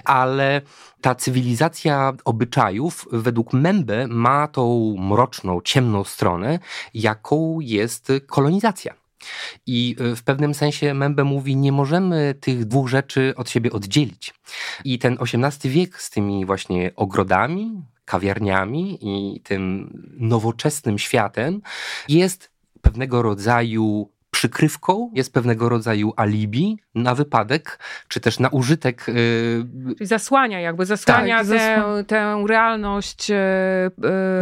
Ale 0.05 0.61
ta 1.01 1.15
cywilizacja 1.15 2.13
obyczajów 2.25 3.07
według 3.13 3.53
Membe 3.53 4.07
ma 4.07 4.49
tą 4.49 4.95
mroczną, 4.99 5.61
ciemną 5.65 6.05
stronę, 6.05 6.59
jaką 6.95 7.59
jest 7.61 8.13
kolonizacja. 8.27 9.02
I 9.67 9.97
y, 10.01 10.17
w 10.17 10.23
pewnym 10.23 10.55
sensie 10.55 10.95
Membe 10.95 11.25
mówi, 11.25 11.57
nie 11.57 11.73
możemy 11.73 12.35
tych 12.41 12.65
dwóch 12.65 12.89
rzeczy 12.89 13.35
od 13.37 13.51
siebie 13.51 13.73
oddzielić. 13.73 14.35
I 14.85 14.99
ten 14.99 15.19
XVIII 15.21 15.73
wiek 15.73 16.03
z 16.03 16.11
tymi 16.11 16.47
właśnie 16.47 16.91
ogrodami, 16.97 17.83
kawiarniami 18.05 18.99
i 19.01 19.41
tym 19.41 19.91
nowoczesnym 20.19 20.99
światem 20.99 21.61
jest 22.09 22.51
pewnego 22.81 23.23
rodzaju 23.23 24.11
przykrywką, 24.33 25.11
jest 25.15 25.33
pewnego 25.33 25.69
rodzaju 25.69 26.13
alibi 26.17 26.79
na 26.95 27.15
wypadek, 27.15 27.79
czy 28.09 28.21
też 28.21 28.39
na 28.39 28.49
użytek. 28.49 29.05
Yy... 29.09 29.95
Czyli 29.95 30.07
zasłania, 30.07 30.61
jakby 30.61 30.87
zasłania 30.87 31.39
tak, 31.39 31.47
tę, 31.47 32.05
tę 32.07 32.45
realność 32.49 33.29
yy, 33.29 33.37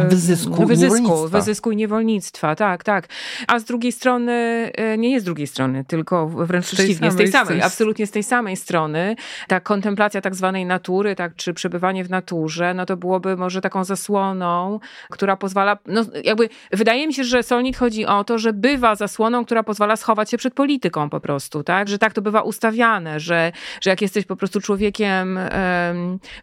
wyzysku, 0.09 0.65
wyzysku, 0.65 1.27
i 1.27 1.29
wyzysku 1.29 1.71
i 1.71 1.75
niewolnictwa. 1.75 2.55
Tak, 2.55 2.83
tak. 2.83 3.07
A 3.47 3.59
z 3.59 3.63
drugiej 3.63 3.91
strony, 3.91 4.71
yy, 4.77 4.97
nie 4.97 5.11
jest 5.11 5.23
z 5.23 5.25
drugiej 5.25 5.47
strony, 5.47 5.85
tylko 5.85 6.27
wręcz 6.27 6.65
przeciwnie, 6.65 7.11
z 7.11 7.15
tej 7.15 7.27
samej, 7.27 7.47
tej... 7.47 7.61
absolutnie 7.61 8.07
z 8.07 8.11
tej 8.11 8.23
samej 8.23 8.57
strony. 8.57 9.15
Ta 9.47 9.59
kontemplacja 9.59 10.21
tak 10.21 10.35
zwanej 10.35 10.65
natury, 10.65 11.15
tak, 11.15 11.35
czy 11.35 11.53
przebywanie 11.53 12.03
w 12.03 12.09
naturze, 12.09 12.73
no 12.73 12.85
to 12.85 12.97
byłoby 12.97 13.37
może 13.37 13.61
taką 13.61 13.83
zasłoną, 13.83 14.79
która 15.09 15.37
pozwala, 15.37 15.77
no 15.85 16.05
jakby, 16.23 16.49
wydaje 16.71 17.07
mi 17.07 17.13
się, 17.13 17.23
że 17.23 17.43
Solnit 17.43 17.77
chodzi 17.77 18.05
o 18.05 18.23
to, 18.23 18.37
że 18.37 18.53
bywa 18.53 18.95
zasłoną, 18.95 19.45
która 19.45 19.63
pozwala 19.63 19.80
pozwala 19.81 19.95
schować 19.95 20.31
się 20.31 20.37
przed 20.37 20.53
polityką 20.53 21.09
po 21.09 21.19
prostu, 21.19 21.63
tak? 21.63 21.87
Że 21.87 21.97
tak 21.97 22.13
to 22.13 22.21
bywa 22.21 22.41
ustawiane, 22.41 23.19
że, 23.19 23.51
że 23.81 23.89
jak 23.89 24.01
jesteś 24.01 24.25
po 24.25 24.35
prostu 24.35 24.61
człowiekiem, 24.61 25.39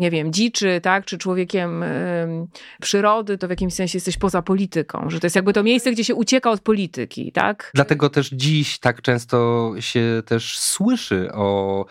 nie 0.01 0.11
wiem, 0.11 0.33
dziczy, 0.33 0.81
tak? 0.83 1.05
Czy 1.05 1.19
człowiekiem 1.19 1.85
przyrody, 2.81 3.39
to 3.39 3.47
w 3.47 3.51
jakimś 3.51 3.75
sensie 3.75 3.97
jesteś 3.97 4.17
poza 4.17 4.43
polityką, 4.43 5.11
że 5.11 5.21
to 5.21 5.27
jest 5.27 5.37
jakby 5.37 5.53
to 5.53 5.63
miejsce, 5.63 5.93
gdzie 5.93 6.05
się 6.05 6.15
ucieka 6.15 6.51
od 6.51 6.61
polityki, 6.61 7.33
tak? 7.33 7.71
Dlatego 7.75 8.11
też 8.11 8.29
dziś 8.29 8.79
tak 8.79 9.03
często 9.03 9.73
się 9.81 10.23
też 10.27 10.59
słyszy 10.59 11.31
o 11.33 11.85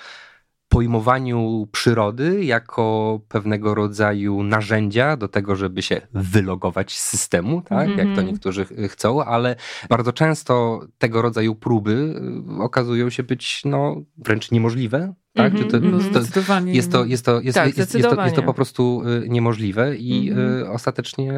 pojmowaniu 0.70 1.68
przyrody 1.72 2.44
jako 2.44 3.20
pewnego 3.28 3.76
rodzaju 3.76 4.44
narzędzia 4.44 5.18
do 5.18 5.28
tego, 5.28 5.56
żeby 5.56 5.82
się 5.82 6.02
wylogować 6.14 6.98
z 6.98 7.04
systemu, 7.08 7.62
tak? 7.62 7.88
Mm 7.88 7.96
-hmm. 7.96 7.98
jak 7.98 8.08
to 8.08 8.12
mhm. 8.12 8.28
niektórzy 8.28 8.66
chcą, 8.88 9.24
ale 9.24 9.56
bardzo 9.90 10.14
często 10.14 10.82
tego 10.98 11.22
rodzaju 11.22 11.56
próby 11.56 12.22
y, 12.60 12.64
okazują 12.64 13.10
się 13.10 13.24
być 13.24 13.62
no, 13.66 13.96
wręcz 14.18 14.52
niemożliwe, 14.52 15.14
tak? 15.38 15.54
Mm 15.54 15.64
-hmm, 15.64 15.72
to, 15.72 15.78
mm 15.78 15.92
-hmm. 15.92 16.14
to, 16.14 16.22
zdecydowanie. 16.22 16.74
Jest 16.74 16.92
to, 16.92 17.06
jest 17.06 17.26
to, 17.26 17.42
jest, 17.42 17.56
tak, 17.56 17.78
jest, 17.78 17.96
jest, 17.96 18.10
to, 18.10 18.24
jest 18.24 18.36
to 18.36 18.44
po 18.44 18.54
prostu 18.54 19.04
y, 19.26 19.30
niemożliwe 19.30 19.96
i 19.96 20.30
mm 20.30 20.64
-hmm. 20.64 20.72
ostatecznie... 20.72 21.34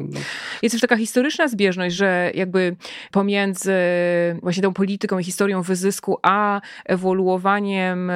No. 0.00 0.20
Jest 0.62 0.74
też 0.74 0.80
taka 0.80 0.96
historyczna 0.96 1.48
zbieżność, 1.48 1.96
że 1.96 2.30
jakby 2.34 2.76
pomiędzy 3.12 3.72
właśnie 4.42 4.62
tą 4.62 4.72
polityką 4.74 5.18
i 5.18 5.24
historią 5.24 5.62
wyzysku, 5.62 6.18
a 6.22 6.60
ewoluowaniem 6.84 8.10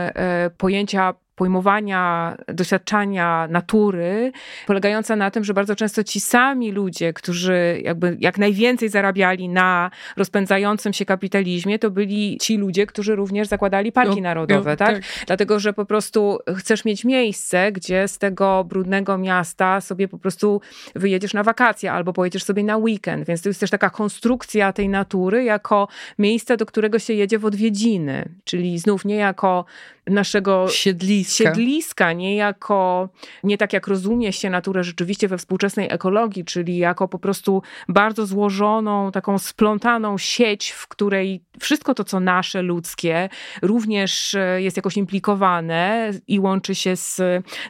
pojęcia 0.59 1.15
pojmowania, 1.42 2.37
doświadczania 2.48 3.48
natury, 3.50 4.33
polegająca 4.66 5.16
na 5.16 5.31
tym, 5.31 5.44
że 5.44 5.55
bardzo 5.55 5.76
często 5.76 6.05
ci 6.05 6.20
sami 6.20 6.72
ludzie, 6.72 7.12
którzy 7.12 7.81
jakby 7.85 8.16
jak 8.20 8.38
najwięcej 8.38 8.88
zarabiali 8.88 9.48
na 9.48 9.90
rozpędzającym 10.16 10.92
się 10.92 11.05
kapitalizmie, 11.05 11.78
to 11.78 11.90
byli 11.90 12.38
ci 12.40 12.57
ludzie, 12.57 12.87
którzy 12.87 13.16
również 13.16 13.48
zakładali 13.48 13.92
parki 13.92 14.16
no, 14.16 14.22
narodowe, 14.22 14.70
no, 14.70 14.76
tak? 14.76 14.94
tak? 14.94 15.02
Dlatego, 15.26 15.61
że 15.61 15.72
po 15.72 15.85
prostu 15.85 16.38
chcesz 16.57 16.85
mieć 16.85 17.05
miejsce, 17.05 17.72
gdzie 17.72 18.09
z 18.09 18.18
tego 18.18 18.64
brudnego 18.64 19.18
miasta 19.18 19.81
sobie 19.81 20.09
po 20.09 20.18
prostu 20.18 20.61
wyjedziesz 20.94 21.35
na 21.35 21.42
wakacje 21.42 21.92
albo 21.92 22.12
pojedziesz 22.12 22.44
sobie 22.44 22.64
na 22.64 22.76
weekend, 22.76 23.26
więc 23.26 23.42
to 23.42 23.48
jest 23.48 23.61
też 23.61 23.70
taka 23.70 23.90
konstrukcja 23.90 24.72
tej 24.72 24.88
natury 24.88 25.44
jako 25.44 25.88
miejsca, 26.18 26.57
do 26.57 26.66
którego 26.66 26.98
się 26.98 27.14
jedzie 27.14 27.38
w 27.38 27.44
odwiedziny, 27.44 28.28
czyli 28.44 28.78
znów 28.78 29.05
nie 29.05 29.16
jako 29.16 29.64
naszego 30.07 30.68
siedliska. 30.68 31.32
Siedliska, 31.35 32.12
nie 32.12 32.37
jako, 32.37 33.09
nie 33.45 33.59
tak 33.59 33.73
jak 33.73 33.87
rozumie 33.87 34.33
się 34.33 34.51
naturę 34.51 34.85
rzeczywiście 34.85 35.29
we 35.29 35.38
współczesnej 35.38 35.88
ekologii, 35.90 36.45
czyli 36.45 36.77
jako 36.77 37.09
po 37.09 37.18
prostu 37.18 37.62
bardzo 37.88 38.27
złożoną, 38.27 39.12
taką 39.12 39.38
splątaną 39.38 40.18
sieć, 40.18 40.71
w 40.71 40.88
której 40.88 41.45
wszystko 41.61 41.95
to, 41.95 42.05
co 42.05 42.21
nasze, 42.21 42.62
ludzkie, 42.62 43.29
również 43.62 44.35
e, 44.35 44.62
jest 44.62 44.77
jakoś 44.77 44.97
implikowane 44.97 46.11
i 46.27 46.40
łączy 46.40 46.75
się 46.75 46.97
z, 46.97 47.16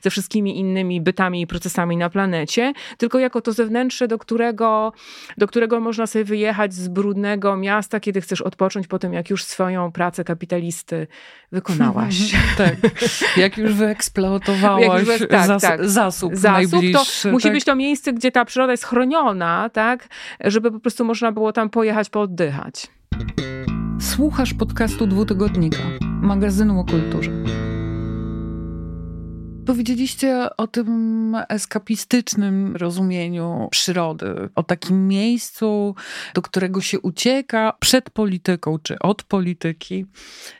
ze 0.02 0.10
wszystkimi 0.10 0.58
innymi 0.58 1.00
bytami 1.00 1.42
i 1.42 1.46
procesami 1.46 1.96
na 1.96 2.10
planecie, 2.10 2.72
tylko 2.98 3.18
jako 3.18 3.40
to 3.40 3.52
zewnętrzne, 3.52 4.08
do 4.08 4.18
którego, 4.18 4.92
do 5.38 5.46
którego 5.46 5.80
można 5.80 6.06
sobie 6.06 6.24
wyjechać 6.24 6.74
z 6.74 6.88
brudnego 6.88 7.56
miasta, 7.56 8.00
kiedy 8.00 8.20
chcesz 8.20 8.40
odpocząć 8.40 8.86
po 8.86 8.98
tym, 8.98 9.12
jak 9.12 9.30
już 9.30 9.44
swoją 9.44 9.92
pracę 9.92 10.24
kapitalisty 10.24 11.06
wykonałaś. 11.52 12.16
tak. 12.58 12.76
Jak 13.42 13.58
już 13.58 13.74
wyeksploatowałaś 13.74 15.08
już, 15.08 15.28
tak, 15.28 15.46
zas 15.46 15.62
tak. 15.62 15.88
zasób, 15.88 16.36
zasób 16.36 16.82
to 16.92 17.30
musi 17.30 17.42
tak? 17.42 17.52
być 17.52 17.64
to 17.64 17.76
miejsce, 17.76 18.12
gdzie 18.12 18.32
ta 18.32 18.44
przyroda 18.44 18.72
jest 18.72 18.84
chroniona, 18.84 19.70
tak, 19.72 20.08
żeby 20.40 20.72
po 20.72 20.80
prostu 20.80 21.04
można 21.04 21.32
było 21.32 21.52
tam 21.52 21.70
pojechać, 21.70 22.10
pooddychać. 22.10 22.86
Słuchasz 24.00 24.54
podcastu 24.54 25.06
Dwutygodnika, 25.06 25.82
magazynu 26.00 26.80
o 26.80 26.84
kulturze. 26.84 27.30
Powiedzieliście 29.66 30.48
o 30.56 30.66
tym 30.66 31.36
eskapistycznym 31.48 32.76
rozumieniu 32.76 33.68
przyrody, 33.70 34.48
o 34.54 34.62
takim 34.62 35.08
miejscu, 35.08 35.94
do 36.34 36.42
którego 36.42 36.80
się 36.80 37.00
ucieka 37.00 37.72
przed 37.80 38.10
polityką 38.10 38.78
czy 38.82 38.98
od 38.98 39.22
polityki. 39.22 40.06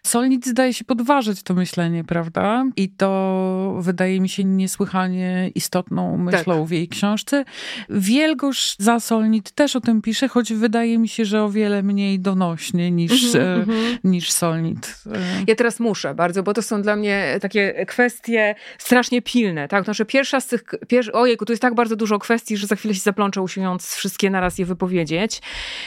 Solnit 0.02 0.46
zdaje 0.46 0.74
się 0.74 0.84
podważyć 0.84 1.42
to 1.42 1.54
myślenie, 1.54 2.04
prawda? 2.04 2.64
I 2.76 2.88
to 2.88 3.78
wydaje 3.80 4.20
mi 4.20 4.28
się 4.28 4.44
niesłychanie 4.44 5.50
istotną 5.54 6.16
myślą 6.16 6.58
tak. 6.58 6.68
w 6.68 6.70
jej 6.70 6.88
książce. 6.88 7.44
Wielgosz 7.90 8.76
za 8.78 9.00
Solnit 9.00 9.50
też 9.50 9.76
o 9.76 9.80
tym 9.80 10.02
pisze, 10.02 10.28
choć 10.28 10.52
wydaje 10.52 10.98
mi 10.98 11.08
się, 11.08 11.24
że 11.24 11.42
o 11.42 11.50
wiele 11.50 11.82
mniej 11.82 12.20
donośnie 12.20 12.90
niż, 12.90 13.34
mm 13.34 13.64
-hmm. 13.64 13.98
niż 14.04 14.32
Solnit. 14.32 15.02
Ja 15.46 15.54
teraz 15.54 15.80
muszę 15.80 16.14
bardzo, 16.14 16.42
bo 16.42 16.54
to 16.54 16.62
są 16.62 16.82
dla 16.82 16.96
mnie 16.96 17.38
takie 17.40 17.86
kwestie 17.86 18.54
strasznie 18.92 19.22
pilne, 19.22 19.68
tak? 19.68 19.84
Znaczy 19.84 20.04
pierwsza 20.04 20.40
z 20.40 20.46
tych, 20.46 20.64
pier... 20.88 21.10
ojejku, 21.12 21.44
tu 21.44 21.52
jest 21.52 21.62
tak 21.62 21.74
bardzo 21.74 21.96
dużo 21.96 22.18
kwestii, 22.18 22.56
że 22.56 22.66
za 22.66 22.76
chwilę 22.76 22.94
się 22.94 23.00
zaplączę 23.00 23.42
usiłując 23.42 23.94
wszystkie 23.94 24.30
naraz 24.30 24.58
je 24.58 24.66
wypowiedzieć. 24.66 25.42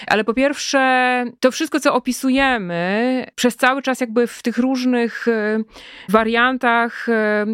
Ale 0.08 0.24
po 0.24 0.34
pierwsze, 0.34 1.26
to 1.40 1.52
wszystko, 1.52 1.80
co 1.80 1.94
opisujemy 1.94 3.26
przez 3.36 3.56
cały 3.56 3.82
czas 3.82 4.02
jakby 4.02 4.28
w 4.28 4.42
tych 4.42 4.58
różnych 4.58 5.28
e, 5.28 5.60
wariantach 6.10 7.10
e, 7.10 7.46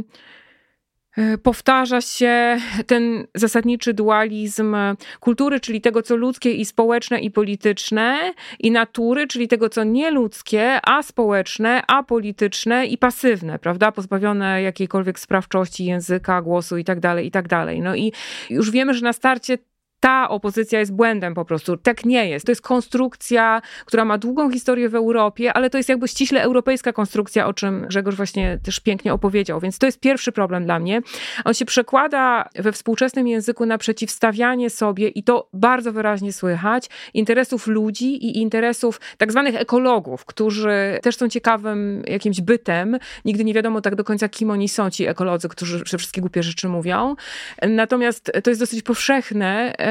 powtarza 1.43 2.01
się 2.01 2.57
ten 2.87 3.27
zasadniczy 3.35 3.93
dualizm 3.93 4.75
kultury, 5.19 5.59
czyli 5.59 5.81
tego, 5.81 6.01
co 6.01 6.15
ludzkie 6.15 6.51
i 6.51 6.65
społeczne 6.65 7.19
i 7.19 7.31
polityczne, 7.31 8.33
i 8.59 8.71
natury, 8.71 9.27
czyli 9.27 9.47
tego, 9.47 9.69
co 9.69 9.83
nieludzkie, 9.83 10.79
a 10.83 11.03
społeczne, 11.03 11.83
a 11.87 12.03
polityczne 12.03 12.85
i 12.85 12.97
pasywne, 12.97 13.59
prawda? 13.59 13.91
Pozbawione 13.91 14.61
jakiejkolwiek 14.61 15.19
sprawczości 15.19 15.85
języka, 15.85 16.41
głosu 16.41 16.77
i 16.77 16.83
tak 16.83 16.99
dalej, 16.99 17.27
i 17.27 17.31
tak. 17.31 17.47
No 17.81 17.95
i 17.95 18.13
już 18.49 18.71
wiemy, 18.71 18.93
że 18.93 19.01
na 19.01 19.13
starcie 19.13 19.57
ta 20.01 20.29
opozycja 20.29 20.79
jest 20.79 20.93
błędem 20.93 21.33
po 21.33 21.45
prostu. 21.45 21.77
Tak 21.77 22.05
nie 22.05 22.29
jest. 22.29 22.45
To 22.45 22.51
jest 22.51 22.61
konstrukcja, 22.61 23.61
która 23.85 24.05
ma 24.05 24.17
długą 24.17 24.51
historię 24.51 24.89
w 24.89 24.95
Europie, 24.95 25.53
ale 25.53 25.69
to 25.69 25.77
jest 25.77 25.89
jakby 25.89 26.07
ściśle 26.07 26.41
europejska 26.41 26.93
konstrukcja, 26.93 27.47
o 27.47 27.53
czym 27.53 27.87
Grzegorz 27.87 28.15
właśnie 28.15 28.59
też 28.63 28.79
pięknie 28.79 29.13
opowiedział. 29.13 29.59
Więc 29.59 29.79
to 29.79 29.85
jest 29.85 29.99
pierwszy 29.99 30.31
problem 30.31 30.65
dla 30.65 30.79
mnie. 30.79 31.01
On 31.45 31.53
się 31.53 31.65
przekłada 31.65 32.49
we 32.55 32.71
współczesnym 32.71 33.27
języku 33.27 33.65
na 33.65 33.77
przeciwstawianie 33.77 34.69
sobie, 34.69 35.07
i 35.07 35.23
to 35.23 35.49
bardzo 35.53 35.93
wyraźnie 35.93 36.33
słychać, 36.33 36.89
interesów 37.13 37.67
ludzi 37.67 38.25
i 38.25 38.37
interesów 38.37 39.01
tak 39.17 39.31
zwanych 39.31 39.55
ekologów, 39.55 40.25
którzy 40.25 40.99
też 41.01 41.17
są 41.17 41.29
ciekawym 41.29 42.03
jakimś 42.07 42.41
bytem. 42.41 42.97
Nigdy 43.25 43.43
nie 43.43 43.53
wiadomo 43.53 43.81
tak 43.81 43.95
do 43.95 44.03
końca, 44.03 44.29
kim 44.29 44.51
oni 44.51 44.69
są, 44.69 44.89
ci 44.89 45.05
ekolodzy, 45.05 45.49
którzy 45.49 45.97
wszystkie 45.97 46.21
głupie 46.21 46.43
rzeczy 46.43 46.69
mówią. 46.69 47.15
Natomiast 47.61 48.31
to 48.43 48.49
jest 48.49 48.61
dosyć 48.61 48.83
powszechne 48.83 49.73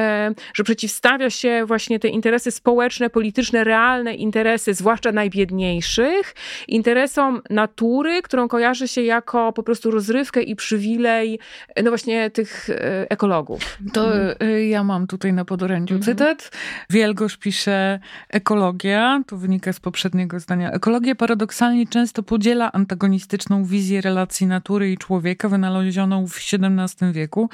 że 0.53 0.63
przeciwstawia 0.63 1.29
się 1.29 1.63
właśnie 1.65 1.99
te 1.99 2.07
interesy 2.07 2.51
społeczne, 2.51 3.09
polityczne, 3.09 3.63
realne 3.63 4.15
interesy, 4.15 4.73
zwłaszcza 4.73 5.11
najbiedniejszych, 5.11 6.35
interesom 6.67 7.41
natury, 7.49 8.21
którą 8.21 8.47
kojarzy 8.47 8.87
się 8.87 9.01
jako 9.01 9.53
po 9.53 9.63
prostu 9.63 9.91
rozrywkę 9.91 10.41
i 10.41 10.55
przywilej, 10.55 11.39
no 11.83 11.91
właśnie 11.91 12.29
tych 12.29 12.69
e, 12.69 13.11
ekologów. 13.11 13.77
To 13.93 14.15
mhm. 14.15 14.69
ja 14.69 14.83
mam 14.83 15.07
tutaj 15.07 15.33
na 15.33 15.45
podorędziu 15.45 15.95
mhm. 15.95 16.17
cytat. 16.17 16.51
Wielgosz 16.89 17.37
pisze, 17.37 17.99
ekologia, 18.29 19.23
to 19.27 19.37
wynika 19.37 19.73
z 19.73 19.79
poprzedniego 19.79 20.39
zdania, 20.39 20.71
ekologia 20.71 21.15
paradoksalnie 21.15 21.87
często 21.87 22.23
podziela 22.23 22.71
antagonistyczną 22.71 23.65
wizję 23.65 24.01
relacji 24.01 24.47
natury 24.47 24.91
i 24.91 24.97
człowieka 24.97 25.49
wynalezioną 25.49 26.27
w 26.27 26.37
XVII 26.37 27.11
wieku 27.11 27.49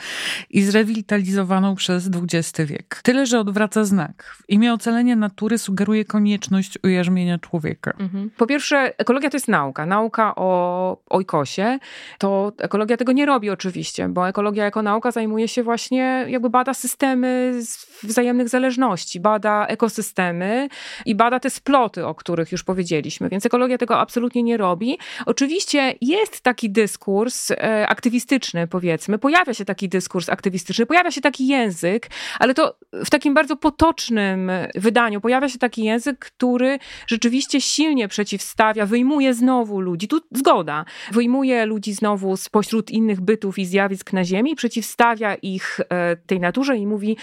i 0.49 0.61
zrewitalizowaną 0.61 1.75
przez 1.75 2.09
XX 2.15 2.36
XX 2.37 2.69
wiek. 2.69 2.99
Tyle, 3.03 3.25
że 3.25 3.39
odwraca 3.39 3.83
znak. 3.83 4.23
W 4.37 4.49
imię 4.49 4.73
ocalenia 4.73 5.15
natury 5.15 5.57
sugeruje 5.57 6.05
konieczność 6.05 6.77
ujarzmienia 6.83 7.37
człowieka. 7.37 7.93
Mhm. 7.99 8.29
Po 8.37 8.47
pierwsze, 8.47 8.99
ekologia 8.99 9.29
to 9.29 9.37
jest 9.37 9.47
nauka. 9.47 9.85
Nauka 9.85 10.33
o 10.35 10.97
ojkosie. 11.09 11.79
To 12.17 12.51
ekologia 12.57 12.97
tego 12.97 13.11
nie 13.11 13.25
robi 13.25 13.49
oczywiście, 13.49 14.09
bo 14.09 14.29
ekologia 14.29 14.63
jako 14.63 14.81
nauka 14.81 15.11
zajmuje 15.11 15.47
się 15.47 15.63
właśnie, 15.63 16.25
jakby 16.27 16.49
bada 16.49 16.73
systemy 16.73 17.59
wzajemnych 18.03 18.49
zależności, 18.49 19.19
bada 19.19 19.65
ekosystemy 19.67 20.67
i 21.05 21.15
bada 21.15 21.39
te 21.39 21.49
sploty, 21.49 22.05
o 22.05 22.15
których 22.15 22.51
już 22.51 22.63
powiedzieliśmy. 22.63 23.29
Więc 23.29 23.45
ekologia 23.45 23.77
tego 23.77 23.99
absolutnie 23.99 24.43
nie 24.43 24.57
robi. 24.57 24.97
Oczywiście 25.25 25.95
jest 26.01 26.41
taki 26.41 26.69
dyskurs 26.69 27.51
e, 27.51 27.87
aktywistyczny, 27.87 28.67
powiedzmy. 28.67 29.17
Pojawia 29.17 29.53
się 29.53 29.65
taki 29.65 29.89
dyskurs 29.89 30.29
aktywistyczny, 30.29 30.85
pojawia 30.85 31.11
się 31.11 31.21
taki 31.21 31.47
język, 31.47 32.09
ale 32.39 32.53
to 32.53 32.77
w 32.93 33.09
takim 33.09 33.33
bardzo 33.33 33.55
potocznym 33.55 34.51
wydaniu 34.75 35.21
pojawia 35.21 35.49
się 35.49 35.59
taki 35.59 35.83
język, 35.83 36.19
który 36.19 36.79
rzeczywiście 37.07 37.61
silnie 37.61 38.07
przeciwstawia, 38.07 38.85
wyjmuje 38.85 39.33
znowu 39.33 39.81
ludzi, 39.81 40.07
tu 40.07 40.19
zgoda, 40.31 40.85
wyjmuje 41.11 41.65
ludzi 41.65 41.93
znowu 41.93 42.37
spośród 42.37 42.91
innych 42.91 43.21
bytów 43.21 43.59
i 43.59 43.65
zjawisk 43.65 44.13
na 44.13 44.23
Ziemi, 44.23 44.55
przeciwstawia 44.55 45.35
ich 45.35 45.79
e, 45.89 46.15
tej 46.15 46.39
naturze 46.39 46.77
i 46.77 46.87
mówi, 46.87 47.17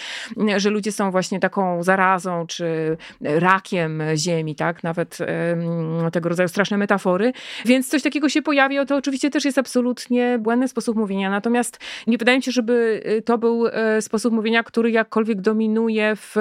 że 0.56 0.70
ludzie 0.70 0.92
są 0.92 1.10
właśnie 1.10 1.40
taką 1.40 1.82
zarazą 1.82 2.46
czy 2.46 2.96
rakiem 3.20 4.02
Ziemi, 4.16 4.54
tak? 4.54 4.82
Nawet 4.82 5.18
tego 6.12 6.28
rodzaju 6.28 6.48
straszne 6.48 6.78
metafory. 6.78 7.32
Więc 7.64 7.88
coś 7.88 8.02
takiego 8.02 8.28
się 8.28 8.42
pojawia, 8.42 8.84
to 8.84 8.96
oczywiście 8.96 9.30
też 9.30 9.44
jest 9.44 9.58
absolutnie 9.58 10.38
błędny 10.38 10.68
sposób 10.68 10.96
mówienia. 10.96 11.30
Natomiast 11.30 11.80
nie 12.06 12.18
wydaje 12.18 12.38
mi 12.38 12.42
się, 12.42 12.52
żeby 12.52 13.02
y, 13.06 13.22
to 13.22 13.38
był 13.38 13.66
e, 13.66 14.02
sposób 14.02 14.34
mówienia, 14.34 14.62
który 14.62 14.90
jakkolwiek 14.94 15.40
dominuje 15.40 16.16
w 16.16 16.36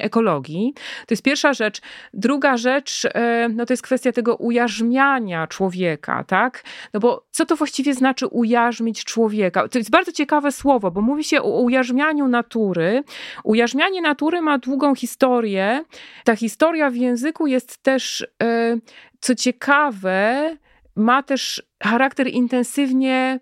ekologii. 0.00 0.74
To 1.06 1.12
jest 1.12 1.22
pierwsza 1.22 1.52
rzecz. 1.52 1.80
Druga 2.14 2.56
rzecz, 2.56 3.06
e, 3.14 3.48
no 3.48 3.66
to 3.66 3.72
jest 3.72 3.82
kwestia 3.82 4.12
tego 4.12 4.36
ujarzmiania 4.36 5.46
człowieka, 5.46 6.24
tak? 6.24 6.62
No 6.94 7.00
bo 7.00 7.26
co 7.30 7.46
to 7.46 7.56
właściwie 7.56 7.94
znaczy 7.94 8.26
ujarzmić 8.26 9.04
człowieka? 9.04 9.68
To 9.68 9.78
jest 9.78 9.90
bardzo 9.90 10.12
ciekawe 10.12 10.52
słowo, 10.52 10.90
bo 10.90 11.00
mówi 11.00 11.24
się 11.24 11.42
o 11.42 11.60
ujarzmianiu 11.60 12.28
natury. 12.28 13.04
Ujarzmianie 13.44 14.02
natury 14.02 14.42
ma 14.42 14.58
długą 14.58 14.94
historię. 14.94 15.84
Ta 16.24 16.36
historia 16.36 16.90
w 16.90 16.96
języku 16.96 17.46
jest 17.46 17.82
też, 17.82 18.26
e, 18.42 18.76
co 19.20 19.34
ciekawe, 19.34 20.56
ma 20.96 21.22
też 21.22 21.62
charakter 21.82 22.28
intensywnie 22.28 23.40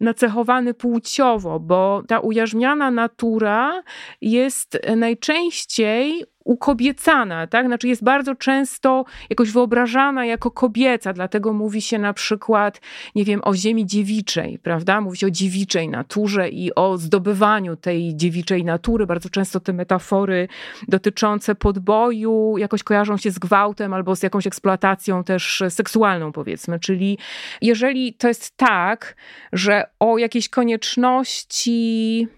nacechowany 0.00 0.74
płciowo, 0.74 1.60
bo 1.60 2.02
ta 2.08 2.20
ujarzmiana 2.20 2.90
natura 2.90 3.82
jest 4.20 4.78
najczęściej 4.96 6.24
ukobiecana, 6.46 7.46
tak? 7.46 7.66
Znaczy 7.66 7.88
jest 7.88 8.04
bardzo 8.04 8.34
często 8.34 9.04
jakoś 9.30 9.50
wyobrażana 9.50 10.26
jako 10.26 10.50
kobieca, 10.50 11.12
dlatego 11.12 11.52
mówi 11.52 11.82
się 11.82 11.98
na 11.98 12.12
przykład, 12.12 12.80
nie 13.14 13.24
wiem, 13.24 13.40
o 13.44 13.54
ziemi 13.54 13.86
dziewiczej, 13.86 14.58
prawda? 14.58 15.00
Mówi 15.00 15.16
się 15.16 15.26
o 15.26 15.30
dziewiczej 15.30 15.88
naturze 15.88 16.48
i 16.48 16.74
o 16.74 16.98
zdobywaniu 16.98 17.76
tej 17.76 18.16
dziewiczej 18.16 18.64
natury. 18.64 19.06
Bardzo 19.06 19.30
często 19.30 19.60
te 19.60 19.72
metafory 19.72 20.48
dotyczące 20.88 21.54
podboju 21.54 22.54
jakoś 22.58 22.82
kojarzą 22.82 23.16
się 23.16 23.30
z 23.30 23.38
gwałtem 23.38 23.94
albo 23.94 24.16
z 24.16 24.22
jakąś 24.22 24.46
eksploatacją 24.46 25.24
też 25.24 25.62
seksualną, 25.68 26.32
powiedzmy. 26.32 26.80
Czyli 26.80 27.18
jeżeli 27.62 28.14
to 28.14 28.28
jest 28.28 28.56
tak, 28.56 29.16
że 29.52 29.84
o 29.98 30.18
jakiejś 30.18 30.48
konieczności 30.48 32.28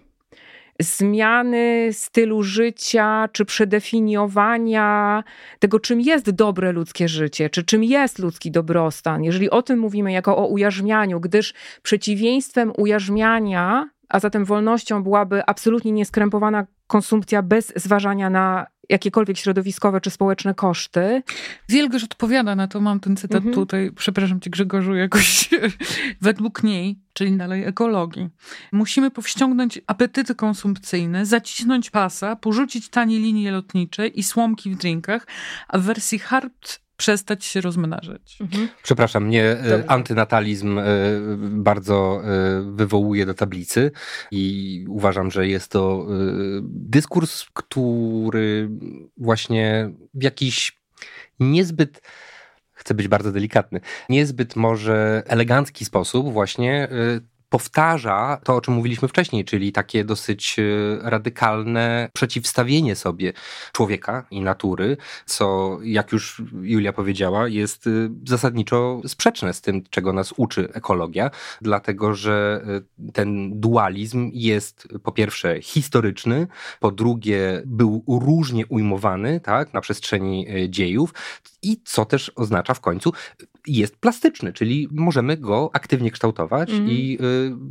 zmiany 0.79 1.89
stylu 1.91 2.43
życia, 2.43 3.29
czy 3.31 3.45
przedefiniowania 3.45 5.23
tego, 5.59 5.79
czym 5.79 6.01
jest 6.01 6.29
dobre 6.29 6.71
ludzkie 6.71 7.07
życie, 7.07 7.49
czy 7.49 7.63
czym 7.63 7.83
jest 7.83 8.19
ludzki 8.19 8.51
dobrostan. 8.51 9.23
Jeżeli 9.23 9.49
o 9.49 9.61
tym 9.61 9.79
mówimy 9.79 10.11
jako 10.11 10.37
o 10.37 10.47
ujarzmianiu, 10.47 11.19
gdyż 11.19 11.53
przeciwieństwem 11.83 12.73
ujarzmiania, 12.77 13.89
a 14.09 14.19
zatem 14.19 14.45
wolnością 14.45 15.03
byłaby 15.03 15.45
absolutnie 15.45 15.91
nieskrępowana 15.91 16.65
konsumpcja 16.87 17.41
bez 17.41 17.73
zważania 17.75 18.29
na 18.29 18.65
jakiekolwiek 18.89 19.37
środowiskowe 19.37 20.01
czy 20.01 20.09
społeczne 20.09 20.53
koszty. 20.53 21.23
Wielgosz 21.69 22.03
odpowiada 22.03 22.55
na 22.55 22.67
to, 22.67 22.81
mam 22.81 22.99
ten 22.99 23.17
cytat 23.17 23.37
mhm. 23.37 23.55
tutaj, 23.55 23.91
przepraszam 23.95 24.39
cię 24.39 24.49
Grzegorzu, 24.49 24.95
jakoś 24.95 25.49
według 26.21 26.63
niej, 26.63 26.99
czyli 27.13 27.37
dalej 27.37 27.63
ekologii. 27.63 28.29
Musimy 28.71 29.11
powściągnąć 29.11 29.81
apetyty 29.87 30.35
konsumpcyjne, 30.35 31.25
zacisnąć 31.25 31.89
pasa, 31.89 32.35
porzucić 32.35 32.89
tanie 32.89 33.19
linie 33.19 33.51
lotnicze 33.51 34.07
i 34.07 34.23
słomki 34.23 34.71
w 34.71 34.77
drinkach, 34.77 35.27
a 35.67 35.77
w 35.77 35.81
wersji 35.81 36.19
hard 36.19 36.79
przestać 36.99 37.45
się 37.45 37.61
rozmnażać. 37.61 38.37
Mhm. 38.41 38.69
Przepraszam, 38.83 39.25
mnie 39.25 39.43
e, 39.43 39.83
antynatalizm 39.87 40.79
e, 40.79 40.83
bardzo 41.39 42.21
e, 42.23 42.61
wywołuje 42.75 43.25
do 43.25 43.33
tablicy 43.33 43.91
i 44.31 44.85
uważam, 44.89 45.31
że 45.31 45.47
jest 45.47 45.71
to 45.71 46.07
dyskurs, 46.61 47.45
który 47.53 48.69
właśnie 49.17 49.91
w 50.13 50.23
jakiś 50.23 50.79
niezbyt 51.39 52.01
chcę 52.71 52.93
być 52.93 53.07
bardzo 53.07 53.31
delikatny, 53.31 53.81
niezbyt 54.09 54.55
może 54.55 55.23
elegancki 55.27 55.85
sposób 55.85 56.33
właśnie 56.33 56.87
powtarza 57.49 58.37
to, 58.43 58.55
o 58.55 58.61
czym 58.61 58.73
mówiliśmy 58.73 59.07
wcześniej, 59.07 59.45
czyli 59.45 59.71
takie 59.71 60.05
dosyć 60.05 60.55
e, 60.59 60.63
radykalne 61.09 62.09
przeciwstawienie 62.13 62.95
sobie 62.95 63.33
człowieka 63.71 64.25
i 64.31 64.41
natury, 64.41 64.97
co, 65.25 65.77
jak 65.83 66.11
już 66.11 66.41
Julia 66.61 66.93
powiedziała, 66.93 67.47
jest 67.47 67.87
e, 67.87 67.89
zasadniczo 68.27 69.01
sprzeczne 69.07 69.53
z 69.53 69.61
tym, 69.61 69.83
czego 69.89 70.13
nas 70.13 70.33
uczy 70.37 70.69
ekologia, 70.73 71.31
dlatego 71.61 72.13
że 72.15 72.61
e, 72.99 73.11
ten 73.11 73.59
dualizm 73.59 74.31
jest 74.33 74.87
po 75.03 75.11
pierwsze 75.11 75.61
historyczny, 75.61 76.47
po 76.79 76.91
drugie 76.91 77.61
był 77.65 78.03
różnie 78.07 78.67
ujmowany 78.67 79.39
tak, 79.39 79.73
na 79.73 79.81
przestrzeni 79.81 80.47
dziejów 80.69 81.13
i 81.61 81.81
co 81.85 82.05
też 82.05 82.31
oznacza 82.35 82.73
w 82.73 82.79
końcu, 82.79 83.13
jest 83.67 83.97
plastyczny, 83.97 84.53
czyli 84.53 84.87
możemy 84.91 85.37
go 85.37 85.69
aktywnie 85.73 86.11
kształtować 86.11 86.69
mm. 86.69 86.89
i 86.89 87.17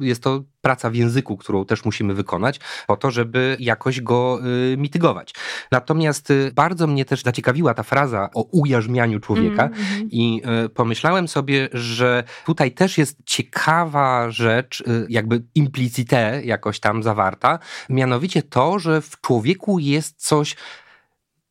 jest 0.00 0.22
to 0.22 0.42
praca 0.61 0.90
w 0.90 0.94
języku, 0.94 1.37
którą 1.37 1.64
też 1.64 1.85
musimy 1.85 2.14
wykonać 2.14 2.61
po 2.87 2.96
to, 2.96 3.11
żeby 3.11 3.57
jakoś 3.61 4.00
go 4.00 4.40
y, 4.72 4.76
mitygować. 4.76 5.35
Natomiast 5.72 6.31
y, 6.31 6.52
bardzo 6.54 6.87
mnie 6.87 7.04
też 7.04 7.22
zaciekawiła 7.22 7.74
ta 7.74 7.83
fraza 7.83 8.31
o 8.35 8.42
ujarzmianiu 8.42 9.20
człowieka 9.20 9.64
mm, 9.64 9.78
mm. 9.94 10.09
i 10.11 10.42
pomyślałem 10.74 11.28
sobie, 11.28 11.68
że 11.72 12.24
tutaj 12.46 12.72
też 12.72 12.98
jest 12.98 13.16
ciekawa 13.24 14.31
rzecz, 14.31 14.85
jakby 15.09 15.42
implicite 15.54 16.42
jakoś 16.44 16.81
tam 16.81 17.02
zawarta, 17.02 17.59
mianowicie 17.88 18.42
to, 18.42 18.78
że 18.78 19.00
w 19.00 19.20
człowieku 19.20 19.78
jest 19.78 20.26
coś 20.26 20.57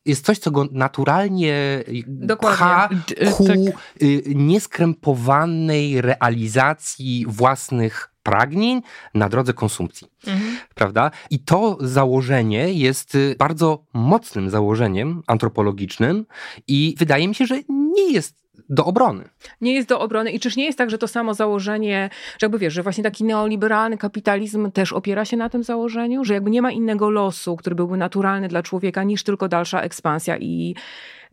jest 0.08 0.24
coś, 0.24 0.38
co 0.38 0.50
go 0.50 0.68
naturalnie 0.72 1.84
Dokładnie. 2.06 2.58
pcha 2.58 2.88
ku 3.36 3.46
tak. 3.46 3.56
Y, 4.02 4.22
nieskrępowanej 4.26 6.00
realizacji 6.00 7.24
własnych 7.28 8.14
pragnień 8.22 8.82
na 9.14 9.28
drodze 9.28 9.52
konsumpcji. 9.52 10.06
Mhm. 10.26 10.56
Prawda? 10.74 11.10
I 11.30 11.38
to 11.38 11.78
założenie 11.80 12.72
jest 12.72 13.14
y, 13.14 13.36
bardzo 13.38 13.84
mocnym 13.92 14.50
założeniem 14.50 15.22
antropologicznym 15.26 16.26
i 16.66 16.94
wydaje 16.98 17.28
mi 17.28 17.34
się, 17.34 17.46
że 17.46 17.58
nie 17.68 18.12
jest 18.12 18.47
do 18.68 18.84
obrony. 18.84 19.28
Nie 19.60 19.74
jest 19.74 19.88
do 19.88 20.00
obrony 20.00 20.30
i 20.30 20.40
czyż 20.40 20.56
nie 20.56 20.64
jest 20.64 20.78
tak, 20.78 20.90
że 20.90 20.98
to 20.98 21.08
samo 21.08 21.34
założenie, 21.34 22.10
że 22.38 22.44
jakby 22.44 22.58
wiesz, 22.58 22.74
że 22.74 22.82
właśnie 22.82 23.04
taki 23.04 23.24
neoliberalny 23.24 23.98
kapitalizm 23.98 24.70
też 24.70 24.92
opiera 24.92 25.24
się 25.24 25.36
na 25.36 25.48
tym 25.48 25.64
założeniu, 25.64 26.24
że 26.24 26.34
jakby 26.34 26.50
nie 26.50 26.62
ma 26.62 26.70
innego 26.70 27.10
losu, 27.10 27.56
który 27.56 27.76
byłby 27.76 27.96
naturalny 27.96 28.48
dla 28.48 28.62
człowieka 28.62 29.02
niż 29.02 29.22
tylko 29.22 29.48
dalsza 29.48 29.80
ekspansja 29.80 30.38
i 30.38 30.74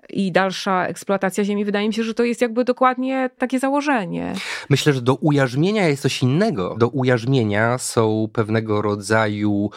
i 0.10 0.32
dalsza 0.32 0.88
eksploatacja 0.88 1.44
ziemi. 1.44 1.66
Wydaje 1.66 1.88
mi 1.88 1.94
się, 1.94 2.04
że 2.04 2.14
to 2.14 2.24
jest 2.24 2.42
jakby 2.42 2.64
dokładnie 2.64 3.30
takie 3.38 3.60
założenie. 3.60 4.34
Myślę, 4.70 4.94
że 4.94 5.02
do 5.02 5.16
ujarzmienia 5.16 5.88
jest 5.88 6.02
coś 6.02 6.24
innego. 6.24 6.76
Do 6.80 6.88
ujarzmienia 6.88 7.78
są 7.78 8.30
pewnego 8.34 8.82
rodzaju 8.82 9.70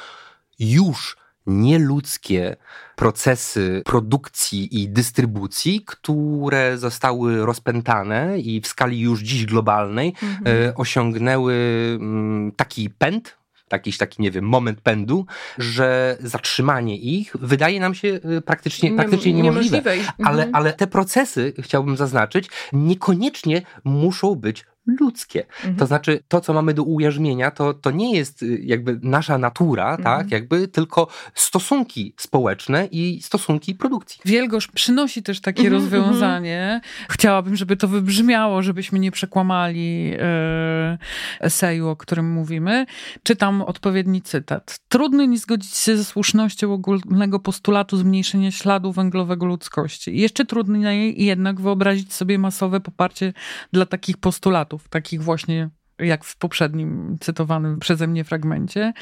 już 0.59 1.17
nieludzkie 1.49 2.57
procesy 2.97 3.83
produkcji 3.85 4.83
i 4.83 4.89
dystrybucji, 4.89 5.83
które 5.87 6.79
zostały 6.79 7.47
rozpętane 7.47 8.39
i 8.39 8.61
w 8.61 8.67
skali 8.67 9.01
już 9.01 9.21
dziś 9.21 9.47
globalnej 9.47 10.15
mhm. 10.23 10.69
E, 10.69 10.75
osiągnęły 10.75 11.55
mm, 12.01 12.53
taki 12.53 12.91
pęd, 12.91 13.39
jakiś 13.73 13.99
taki, 13.99 14.23
nie 14.23 14.31
wiem, 14.31 14.45
moment 14.45 14.81
pędu, 14.81 15.27
że 15.59 16.17
zatrzymanie 16.21 16.97
ich 16.97 17.37
wydaje 17.41 17.81
nam 17.81 17.95
się 17.95 18.09
e, 18.09 18.41
praktycznie, 18.41 18.93
praktycznie 18.93 19.33
niemożliwe. 19.33 19.77
niemożliwe. 19.77 20.13
Ale, 20.25 20.45
mhm. 20.45 20.55
ale 20.55 20.73
te 20.73 20.87
procesy, 20.87 21.53
chciałbym 21.59 21.97
zaznaczyć, 21.97 22.51
niekoniecznie 22.73 23.63
muszą 23.85 24.35
być 24.35 24.65
ludzkie. 25.01 25.47
Mhm. 25.47 25.77
To 25.77 25.87
znaczy, 25.87 26.21
to, 26.29 26.41
co 26.41 26.53
mamy 26.53 26.75
do 26.75 26.83
ujarzmienia, 26.83 27.51
to, 27.51 27.75
to 27.75 27.91
nie 27.91 28.17
jest 28.17 28.43
y, 28.43 28.61
jakby 28.63 28.99
nasza 29.03 29.39
natura, 29.39 29.91
mhm. 29.97 30.03
tak, 30.05 30.31
jakby 30.31 30.69
tylko 30.69 31.09
stosunki 31.35 32.15
społeczne 32.17 32.87
i 32.87 33.23
stosunki 33.23 33.75
produkcji. 33.75 34.21
Wielgosz 34.25 34.67
przynosi 34.67 35.23
też 35.23 35.41
takie 35.41 35.63
mhm, 35.63 35.83
rozwiązanie. 35.83 36.63
Mhm. 36.63 36.81
Chciałabym, 37.11 37.57
żeby 37.57 37.77
to 37.77 37.89
wybrzmiało, 37.89 38.63
żebyśmy 38.63 38.99
nie 38.99 39.11
przekłamali 39.11 40.13
e, 40.19 40.99
eseju, 41.41 41.89
o 41.89 41.97
którym 41.97 42.33
mówimy. 42.33 42.87
Czytam 43.23 43.63
odpowiedni 43.63 44.23
cytat. 44.23 44.79
Trudno 44.89 45.25
nie 45.25 45.39
zgodzić 45.39 45.77
się 45.77 45.97
ze 45.97 46.05
słusznością 46.05 46.73
ogólnego 46.73 47.39
postulatu 47.41 47.97
zmniejszenia 47.97 48.51
śladu 48.51 48.93
węglowego 48.93 49.47
ludzkości. 49.47 50.17
Jeszcze 50.17 50.45
trudniej 50.45 51.25
jednak 51.25 51.61
wyobrazić 51.61 52.13
sobie 52.13 52.39
masowe 52.39 52.81
poparcie 52.81 53.33
dla 53.73 53.87
takich 53.87 54.17
postulatów 54.17 54.78
takich 54.91 55.23
właśnie 55.23 55.71
jak 55.99 56.25
w 56.25 56.37
poprzednim 56.37 57.17
cytowanym 57.21 57.79
przeze 57.79 58.07
mnie 58.07 58.25
fragmencie. 58.25 58.93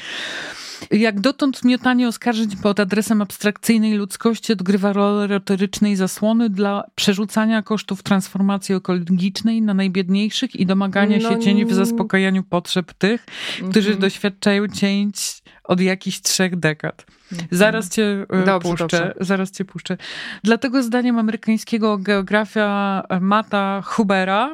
Jak 0.91 1.19
dotąd 1.19 1.63
miotanie 1.63 2.07
oskarżeń 2.07 2.47
pod 2.63 2.79
adresem 2.79 3.21
abstrakcyjnej 3.21 3.93
ludzkości 3.93 4.53
odgrywa 4.53 4.93
rolę 4.93 5.27
retorycznej 5.27 5.95
zasłony 5.95 6.49
dla 6.49 6.83
przerzucania 6.95 7.61
kosztów 7.61 8.03
transformacji 8.03 8.75
ekologicznej 8.75 9.61
na 9.61 9.73
najbiedniejszych 9.73 10.55
i 10.55 10.65
domagania 10.65 11.17
no, 11.21 11.29
się 11.29 11.39
cieni 11.39 11.65
w 11.65 11.73
zaspokajaniu 11.73 12.43
potrzeb 12.43 12.93
tych, 12.93 13.25
którzy 13.69 13.87
mm 13.87 13.99
-hmm. 13.99 14.01
doświadczają 14.01 14.67
cięć 14.67 15.41
od 15.63 15.81
jakichś 15.81 16.21
trzech 16.21 16.55
dekad. 16.55 17.05
Mhm. 17.31 17.47
Zaraz 17.51 17.89
cię 17.89 18.25
e, 18.29 18.45
dobrze, 18.45 18.69
puszczę. 18.69 18.87
Dobrze. 18.87 19.13
Zaraz 19.19 19.51
cię 19.51 19.65
puszczę. 19.65 19.97
Dlatego 20.43 20.83
zdaniem 20.83 21.19
amerykańskiego 21.19 21.97
geografia 21.97 23.03
Mata 23.21 23.81
Hubera 23.85 24.53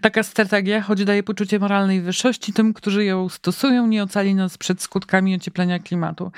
taka 0.00 0.22
strategia, 0.22 0.82
choć 0.82 1.04
daje 1.04 1.22
poczucie 1.22 1.58
moralnej 1.58 2.00
wyższości 2.00 2.52
tym, 2.52 2.74
którzy 2.74 3.04
ją 3.04 3.28
stosują, 3.28 3.86
nie 3.86 4.02
ocali 4.02 4.34
nas 4.34 4.58
przed 4.58 4.82
skutkami 4.82 5.34
ocieplenia 5.34 5.61
klimatu. 5.78 6.32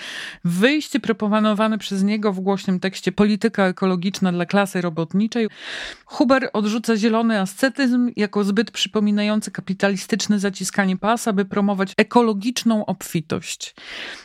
Wyjście 0.44 1.00
proponowane 1.00 1.78
przez 1.78 2.02
niego 2.02 2.32
w 2.32 2.40
głośnym 2.40 2.80
tekście 2.80 3.12
Polityka 3.12 3.66
ekologiczna 3.66 4.32
dla 4.32 4.46
klasy 4.46 4.80
robotniczej. 4.80 5.48
Huber 6.04 6.50
odrzuca 6.52 6.96
zielony 6.96 7.40
ascetyzm 7.40 8.10
jako 8.16 8.44
zbyt 8.44 8.70
przypominający 8.70 9.50
kapitalistyczne 9.50 10.38
zaciskanie 10.38 10.96
pasa, 10.96 11.32
by 11.32 11.44
promować 11.44 11.92
ekologiczną 11.96 12.86
obfitość. 12.86 13.74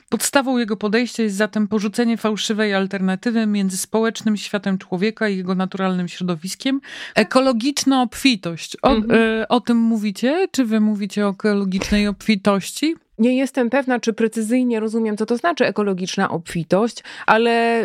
Podstawą 0.09 0.57
jego 0.57 0.77
podejścia 0.77 1.23
jest 1.23 1.35
zatem 1.35 1.67
porzucenie 1.67 2.17
fałszywej 2.17 2.73
alternatywy 2.73 3.45
między 3.45 3.77
społecznym 3.77 4.37
światem 4.37 4.77
człowieka 4.77 5.29
i 5.29 5.37
jego 5.37 5.55
naturalnym 5.55 6.07
środowiskiem. 6.07 6.81
Ekologiczna 7.15 8.01
obfitość. 8.01 8.77
O, 8.81 8.89
mhm. 8.89 9.21
y, 9.21 9.47
o 9.47 9.61
tym 9.61 9.77
mówicie? 9.77 10.47
Czy 10.51 10.65
wy 10.65 10.79
mówicie 10.79 11.27
o 11.27 11.29
ekologicznej 11.29 12.07
obfitości? 12.07 12.95
Nie 13.19 13.37
jestem 13.37 13.69
pewna, 13.69 13.99
czy 13.99 14.13
precyzyjnie 14.13 14.79
rozumiem, 14.79 15.17
co 15.17 15.25
to 15.25 15.37
znaczy 15.37 15.65
ekologiczna 15.65 16.29
obfitość, 16.29 17.03
ale 17.25 17.83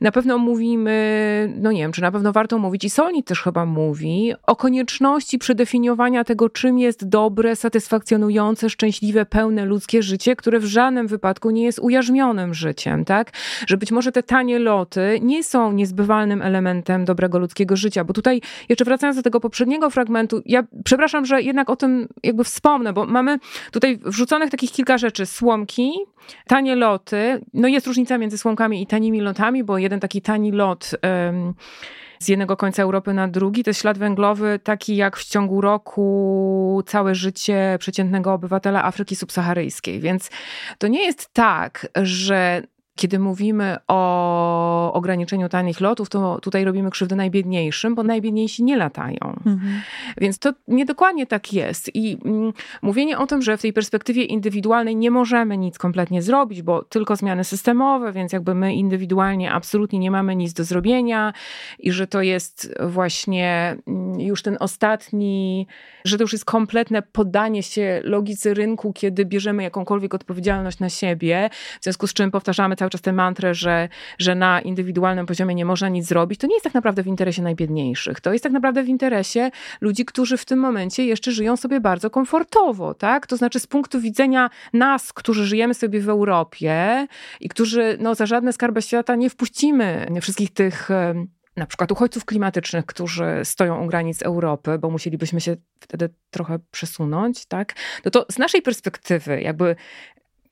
na 0.00 0.12
pewno 0.12 0.38
mówimy, 0.38 1.52
no 1.56 1.72
nie 1.72 1.82
wiem, 1.82 1.92
czy 1.92 2.02
na 2.02 2.12
pewno 2.12 2.32
warto 2.32 2.58
mówić, 2.58 2.84
i 2.84 2.90
Solnit 2.90 3.26
też 3.26 3.42
chyba 3.42 3.66
mówi, 3.66 4.32
o 4.46 4.56
konieczności 4.56 5.38
przedefiniowania 5.38 6.24
tego, 6.24 6.48
czym 6.48 6.78
jest 6.78 7.08
dobre, 7.08 7.56
satysfakcjonujące, 7.56 8.70
szczęśliwe, 8.70 9.26
pełne 9.26 9.64
ludzkie 9.64 10.02
życie, 10.02 10.36
które 10.36 10.60
w 10.60 10.64
żadnym 10.64 11.06
wypadku 11.06 11.50
nie 11.50 11.64
jest 11.64 11.78
ujarzmionym 11.78 12.54
życiem, 12.54 13.04
tak? 13.04 13.30
Że 13.66 13.76
być 13.76 13.92
może 13.92 14.12
te 14.12 14.22
tanie 14.22 14.58
loty 14.58 15.18
nie 15.22 15.44
są 15.44 15.72
niezbywalnym 15.72 16.42
elementem 16.42 17.04
dobrego 17.04 17.38
ludzkiego 17.38 17.76
życia, 17.76 18.04
bo 18.04 18.12
tutaj, 18.12 18.40
jeszcze 18.68 18.84
wracając 18.84 19.16
do 19.16 19.22
tego 19.22 19.40
poprzedniego 19.40 19.90
fragmentu, 19.90 20.42
ja 20.46 20.64
przepraszam, 20.84 21.26
że 21.26 21.42
jednak 21.42 21.70
o 21.70 21.76
tym 21.76 22.08
jakby 22.22 22.44
wspomnę, 22.44 22.92
bo 22.92 23.06
mamy 23.06 23.38
tutaj 23.70 23.98
wrzucone 24.04 24.31
wrzuconych 24.32 24.50
takich 24.50 24.72
kilka 24.72 24.98
rzeczy. 24.98 25.26
Słomki, 25.26 25.92
tanie 26.46 26.76
loty. 26.76 27.40
No 27.54 27.68
jest 27.68 27.86
różnica 27.86 28.18
między 28.18 28.38
słomkami 28.38 28.82
i 28.82 28.86
tanimi 28.86 29.20
lotami, 29.20 29.64
bo 29.64 29.78
jeden 29.78 30.00
taki 30.00 30.22
tani 30.22 30.52
lot 30.52 30.90
z 32.18 32.28
jednego 32.28 32.56
końca 32.56 32.82
Europy 32.82 33.14
na 33.14 33.28
drugi 33.28 33.64
to 33.64 33.70
jest 33.70 33.80
ślad 33.80 33.98
węglowy 33.98 34.60
taki 34.62 34.96
jak 34.96 35.16
w 35.16 35.24
ciągu 35.24 35.60
roku 35.60 36.82
całe 36.86 37.14
życie 37.14 37.76
przeciętnego 37.80 38.32
obywatela 38.32 38.84
Afryki 38.84 39.16
subsaharyjskiej. 39.16 40.00
Więc 40.00 40.30
to 40.78 40.88
nie 40.88 41.04
jest 41.04 41.28
tak, 41.32 41.88
że 42.02 42.62
kiedy 42.96 43.18
mówimy 43.18 43.76
o 43.88 44.92
ograniczeniu 44.92 45.48
tanich 45.48 45.80
lotów, 45.80 46.08
to 46.08 46.38
tutaj 46.40 46.64
robimy 46.64 46.90
krzywdę 46.90 47.16
najbiedniejszym, 47.16 47.94
bo 47.94 48.02
najbiedniejsi 48.02 48.64
nie 48.64 48.76
latają. 48.76 49.36
Mhm. 49.46 49.80
Więc 50.20 50.38
to 50.38 50.52
niedokładnie 50.68 51.26
tak 51.26 51.52
jest. 51.52 51.96
I 51.96 52.18
mm, 52.24 52.52
mówienie 52.82 53.18
o 53.18 53.26
tym, 53.26 53.42
że 53.42 53.56
w 53.56 53.62
tej 53.62 53.72
perspektywie 53.72 54.24
indywidualnej 54.24 54.96
nie 54.96 55.10
możemy 55.10 55.58
nic 55.58 55.78
kompletnie 55.78 56.22
zrobić, 56.22 56.62
bo 56.62 56.82
tylko 56.82 57.16
zmiany 57.16 57.44
systemowe, 57.44 58.12
więc 58.12 58.32
jakby 58.32 58.54
my 58.54 58.74
indywidualnie 58.74 59.52
absolutnie 59.52 59.98
nie 59.98 60.10
mamy 60.10 60.36
nic 60.36 60.52
do 60.52 60.64
zrobienia 60.64 61.32
i 61.78 61.92
że 61.92 62.06
to 62.06 62.22
jest 62.22 62.74
właśnie 62.80 63.76
mm, 63.86 64.20
już 64.20 64.42
ten 64.42 64.56
ostatni, 64.60 65.66
że 66.04 66.16
to 66.16 66.24
już 66.24 66.32
jest 66.32 66.44
kompletne 66.44 67.02
poddanie 67.02 67.62
się 67.62 68.00
logice 68.04 68.54
rynku, 68.54 68.92
kiedy 68.92 69.24
bierzemy 69.24 69.62
jakąkolwiek 69.62 70.14
odpowiedzialność 70.14 70.78
na 70.78 70.88
siebie, 70.88 71.50
w 71.80 71.84
związku 71.84 72.06
z 72.06 72.12
czym 72.12 72.30
powtarzamy 72.30 72.76
cały 72.82 72.90
czas 72.90 73.00
tę 73.00 73.12
mantrę, 73.12 73.54
że, 73.54 73.88
że 74.18 74.34
na 74.34 74.60
indywidualnym 74.60 75.26
poziomie 75.26 75.54
nie 75.54 75.64
można 75.64 75.88
nic 75.88 76.06
zrobić, 76.06 76.40
to 76.40 76.46
nie 76.46 76.54
jest 76.54 76.64
tak 76.64 76.74
naprawdę 76.74 77.02
w 77.02 77.06
interesie 77.06 77.42
najbiedniejszych. 77.42 78.20
To 78.20 78.32
jest 78.32 78.42
tak 78.42 78.52
naprawdę 78.52 78.82
w 78.82 78.88
interesie 78.88 79.50
ludzi, 79.80 80.04
którzy 80.04 80.36
w 80.36 80.44
tym 80.44 80.58
momencie 80.58 81.06
jeszcze 81.06 81.32
żyją 81.32 81.56
sobie 81.56 81.80
bardzo 81.80 82.10
komfortowo, 82.10 82.94
tak? 82.94 83.26
To 83.26 83.36
znaczy 83.36 83.60
z 83.60 83.66
punktu 83.66 84.00
widzenia 84.00 84.50
nas, 84.72 85.12
którzy 85.12 85.46
żyjemy 85.46 85.74
sobie 85.74 86.00
w 86.00 86.08
Europie 86.08 87.06
i 87.40 87.48
którzy 87.48 87.96
no, 88.00 88.14
za 88.14 88.26
żadne 88.26 88.52
skarby 88.52 88.82
świata 88.82 89.16
nie 89.16 89.30
wpuścimy 89.30 90.06
wszystkich 90.20 90.52
tych 90.52 90.88
na 91.56 91.66
przykład 91.66 91.92
uchodźców 91.92 92.24
klimatycznych, 92.24 92.86
którzy 92.86 93.40
stoją 93.44 93.84
u 93.84 93.86
granic 93.86 94.22
Europy, 94.22 94.78
bo 94.78 94.90
musielibyśmy 94.90 95.40
się 95.40 95.56
wtedy 95.80 96.08
trochę 96.30 96.58
przesunąć, 96.70 97.46
tak? 97.46 97.74
No 98.04 98.10
to 98.10 98.26
z 98.30 98.38
naszej 98.38 98.62
perspektywy, 98.62 99.40
jakby 99.40 99.76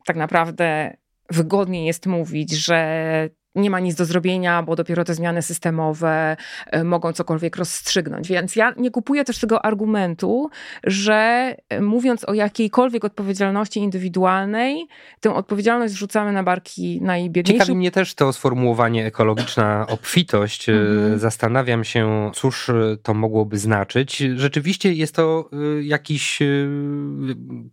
tak 0.07 0.17
naprawdę 0.17 0.97
wygodniej 1.31 1.87
jest 1.87 2.07
mówić, 2.07 2.53
że 2.53 3.31
nie 3.55 3.71
ma 3.71 3.81
nic 3.81 3.95
do 3.95 4.05
zrobienia, 4.05 4.63
bo 4.63 4.77
dopiero 4.77 5.05
te 5.05 5.15
zmiany 5.15 5.43
systemowe 5.43 6.37
e, 6.67 6.85
mogą 6.85 7.13
cokolwiek 7.13 7.57
rozstrzygnąć. 7.57 8.29
Więc 8.29 8.57
ja 8.57 8.75
nie 8.77 8.91
kupuję 8.91 9.25
też 9.25 9.39
tego 9.39 9.65
argumentu, 9.65 10.51
że 10.85 11.57
e, 11.69 11.81
mówiąc 11.81 12.25
o 12.25 12.35
jakiejkolwiek 12.35 13.05
odpowiedzialności 13.05 13.81
indywidualnej, 13.81 14.87
tę 15.21 15.35
odpowiedzialność 15.35 15.95
zrzucamy 15.95 16.33
na 16.33 16.43
barki 16.43 17.03
najbiedniejszych. 17.03 17.61
Ciekawi 17.61 17.79
mnie 17.79 17.91
też 17.91 18.15
to 18.15 18.33
sformułowanie 18.33 19.07
ekologiczna 19.07 19.87
obfitość. 19.89 20.69
E, 20.69 20.73
mhm. 20.73 21.19
Zastanawiam 21.19 21.85
się, 21.85 22.31
cóż 22.35 22.71
to 23.03 23.15
mogłoby 23.15 23.59
znaczyć. 23.59 24.17
Rzeczywiście 24.17 24.93
jest 24.93 25.15
to 25.15 25.51
jakiś 25.83 26.39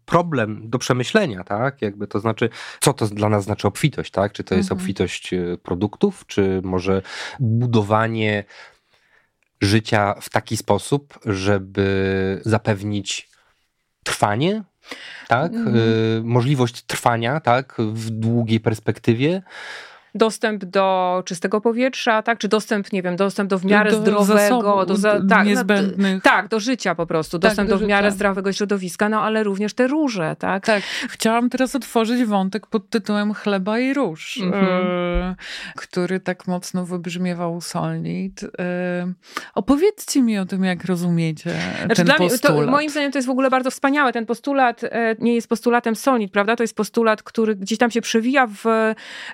problem 0.05 0.69
do 0.69 0.79
przemyślenia, 0.79 1.43
tak? 1.43 1.81
Jakby 1.81 2.07
to 2.07 2.19
znaczy, 2.19 2.49
co 2.79 2.93
to 2.93 3.07
dla 3.07 3.29
nas 3.29 3.43
znaczy 3.43 3.67
obfitość, 3.67 4.11
tak? 4.11 4.31
Czy 4.31 4.43
to 4.43 4.55
jest 4.55 4.71
mhm. 4.71 4.81
obfitość 4.81 5.33
produktów, 5.67 6.25
czy 6.27 6.61
może 6.63 7.01
budowanie 7.39 8.43
życia 9.61 10.15
w 10.21 10.29
taki 10.29 10.57
sposób, 10.57 11.19
żeby 11.25 12.41
zapewnić 12.45 13.29
trwanie, 14.03 14.63
tak? 15.27 15.53
Mm. 15.53 15.75
Możliwość 16.23 16.81
trwania, 16.81 17.39
tak? 17.39 17.75
W 17.77 18.09
długiej 18.09 18.59
perspektywie 18.59 19.41
dostęp 20.17 20.65
do 20.65 21.21
czystego 21.25 21.61
powietrza, 21.61 22.23
tak? 22.23 22.37
Czy 22.37 22.47
dostęp, 22.47 22.93
nie 22.93 23.01
wiem, 23.01 23.15
dostęp 23.15 23.49
do 23.49 23.57
w 23.57 23.65
miarę 23.65 23.91
do 23.91 23.97
zdrowego, 23.97 24.85
do 24.85 24.95
za, 24.95 25.11
tak, 25.11 25.23
no, 25.29 25.43
niezbędnych. 25.43 26.23
tak, 26.23 26.47
do 26.47 26.59
życia 26.59 26.95
po 26.95 27.05
prostu, 27.05 27.39
tak, 27.39 27.51
dostęp 27.51 27.69
do, 27.69 27.77
do 27.79 27.85
w 27.85 27.87
miarę 27.87 28.11
zdrowego 28.11 28.53
środowiska, 28.53 29.09
no 29.09 29.21
ale 29.21 29.43
również 29.43 29.73
te 29.73 29.87
róże, 29.87 30.35
tak? 30.39 30.65
Tak. 30.65 30.83
Chciałam 31.09 31.49
teraz 31.49 31.75
otworzyć 31.75 32.25
wątek 32.25 32.67
pod 32.67 32.89
tytułem 32.89 33.33
chleba 33.33 33.79
i 33.79 33.93
róż, 33.93 34.39
mhm. 34.43 34.65
y, 35.31 35.35
który 35.75 36.19
tak 36.19 36.47
mocno 36.47 36.85
wybrzmiewał 36.85 37.61
Solnit. 37.61 38.43
Y, 38.43 38.47
opowiedzcie 39.55 40.21
mi 40.21 40.37
o 40.37 40.45
tym, 40.45 40.63
jak 40.63 40.85
rozumiecie 40.85 41.53
znaczy, 41.85 41.95
ten 41.95 42.05
dla 42.05 42.17
postulat. 42.17 42.65
To, 42.65 42.71
moim 42.71 42.89
zdaniem 42.89 43.11
to 43.11 43.17
jest 43.17 43.27
w 43.27 43.31
ogóle 43.31 43.49
bardzo 43.49 43.71
wspaniałe. 43.71 44.13
Ten 44.13 44.25
postulat 44.25 44.83
e, 44.83 45.15
nie 45.19 45.35
jest 45.35 45.47
postulatem 45.47 45.95
Solnit, 45.95 46.31
prawda? 46.31 46.55
To 46.55 46.63
jest 46.63 46.75
postulat, 46.75 47.23
który 47.23 47.55
gdzieś 47.55 47.77
tam 47.77 47.91
się 47.91 48.01
przewija 48.01 48.47
w, 48.47 48.63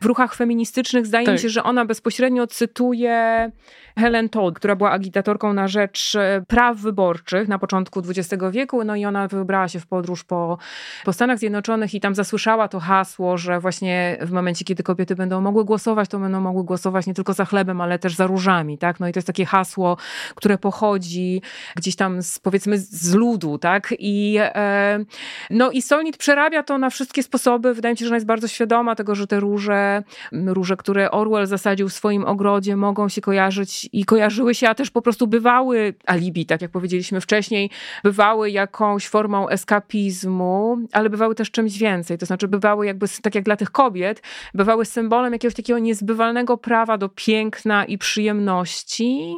w 0.01 0.05
ruchach 0.05 0.35
feministycznych 0.35 0.72
Zdaje 1.03 1.25
tak. 1.25 1.35
mi 1.35 1.39
się, 1.39 1.49
że 1.49 1.63
ona 1.63 1.85
bezpośrednio 1.85 2.47
cytuje 2.47 3.51
Helen 3.97 4.29
Todd, 4.29 4.55
która 4.55 4.75
była 4.75 4.91
agitatorką 4.91 5.53
na 5.53 5.67
rzecz 5.67 6.15
e, 6.15 6.43
praw 6.47 6.77
wyborczych 6.77 7.47
na 7.47 7.59
początku 7.59 7.99
XX 7.99 8.43
wieku. 8.51 8.83
No 8.83 8.95
i 8.95 9.05
ona 9.05 9.27
wybrała 9.27 9.67
się 9.67 9.79
w 9.79 9.87
podróż 9.87 10.23
po, 10.23 10.57
po 11.05 11.13
Stanach 11.13 11.39
Zjednoczonych 11.39 11.93
i 11.93 11.99
tam 11.99 12.15
zasłyszała 12.15 12.67
to 12.67 12.79
hasło, 12.79 13.37
że 13.37 13.59
właśnie 13.59 14.17
w 14.21 14.31
momencie, 14.31 14.65
kiedy 14.65 14.83
kobiety 14.83 15.15
będą 15.15 15.41
mogły 15.41 15.65
głosować, 15.65 16.09
to 16.09 16.19
będą 16.19 16.41
mogły 16.41 16.63
głosować 16.63 17.07
nie 17.07 17.13
tylko 17.13 17.33
za 17.33 17.45
chlebem, 17.45 17.81
ale 17.81 17.99
też 17.99 18.15
za 18.15 18.27
różami, 18.27 18.77
tak? 18.77 18.99
No 18.99 19.07
i 19.07 19.13
to 19.13 19.17
jest 19.17 19.27
takie 19.27 19.45
hasło, 19.45 19.97
które 20.35 20.57
pochodzi 20.57 21.41
gdzieś 21.75 21.95
tam 21.95 22.21
z, 22.21 22.39
powiedzmy 22.39 22.77
z 22.77 23.13
ludu, 23.13 23.57
tak? 23.57 23.93
I 23.99 24.37
e, 24.39 25.05
no 25.49 25.71
i 25.71 25.81
Solnit 25.81 26.17
przerabia 26.17 26.63
to 26.63 26.77
na 26.77 26.89
wszystkie 26.89 27.23
sposoby. 27.23 27.73
Wydaje 27.73 27.93
mi 27.93 27.97
się, 27.97 28.05
że 28.05 28.09
ona 28.09 28.15
jest 28.15 28.27
bardzo 28.27 28.47
świadoma 28.47 28.95
tego, 28.95 29.15
że 29.15 29.27
te 29.27 29.39
róże, 29.39 30.03
róże, 30.31 30.62
które 30.77 31.11
Orwell 31.11 31.47
zasadził 31.47 31.89
w 31.89 31.93
swoim 31.93 32.25
ogrodzie, 32.25 32.75
mogą 32.75 33.09
się 33.09 33.21
kojarzyć 33.21 33.89
i 33.91 34.05
kojarzyły 34.05 34.55
się, 34.55 34.69
a 34.69 34.75
też 34.75 34.91
po 34.91 35.01
prostu 35.01 35.27
bywały 35.27 35.93
alibi, 36.05 36.45
tak 36.45 36.61
jak 36.61 36.71
powiedzieliśmy 36.71 37.21
wcześniej, 37.21 37.69
bywały 38.03 38.51
jakąś 38.51 39.07
formą 39.07 39.49
eskapizmu, 39.49 40.77
ale 40.91 41.09
bywały 41.09 41.35
też 41.35 41.51
czymś 41.51 41.77
więcej. 41.77 42.17
To 42.17 42.25
znaczy, 42.25 42.47
bywały 42.47 42.85
jakby, 42.85 43.05
tak 43.21 43.35
jak 43.35 43.43
dla 43.43 43.55
tych 43.55 43.71
kobiet, 43.71 44.21
bywały 44.53 44.85
symbolem 44.85 45.33
jakiegoś 45.33 45.55
takiego 45.55 45.79
niezbywalnego 45.79 46.57
prawa 46.57 46.97
do 46.97 47.09
piękna 47.09 47.85
i 47.85 47.97
przyjemności. 47.97 49.35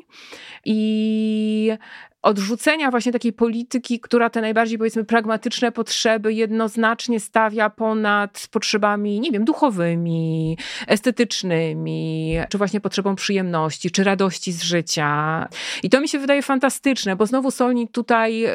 I 0.65 1.71
odrzucenia 2.25 2.91
właśnie 2.91 3.11
takiej 3.11 3.33
polityki, 3.33 3.99
która 3.99 4.29
te 4.29 4.41
najbardziej 4.41 4.77
powiedzmy 4.77 5.03
pragmatyczne 5.03 5.71
potrzeby 5.71 6.33
jednoznacznie 6.33 7.19
stawia 7.19 7.69
ponad 7.69 8.47
potrzebami, 8.51 9.19
nie 9.19 9.31
wiem, 9.31 9.45
duchowymi, 9.45 10.57
estetycznymi, 10.87 12.37
czy 12.49 12.57
właśnie 12.57 12.81
potrzebą 12.81 13.15
przyjemności, 13.15 13.91
czy 13.91 14.03
radości 14.03 14.51
z 14.51 14.63
życia. 14.63 15.47
I 15.83 15.89
to 15.89 16.01
mi 16.01 16.07
się 16.07 16.19
wydaje 16.19 16.41
fantastyczne, 16.41 17.15
bo 17.15 17.25
znowu 17.25 17.51
Solnik 17.51 17.91
tutaj 17.91 18.43
e, 18.43 18.51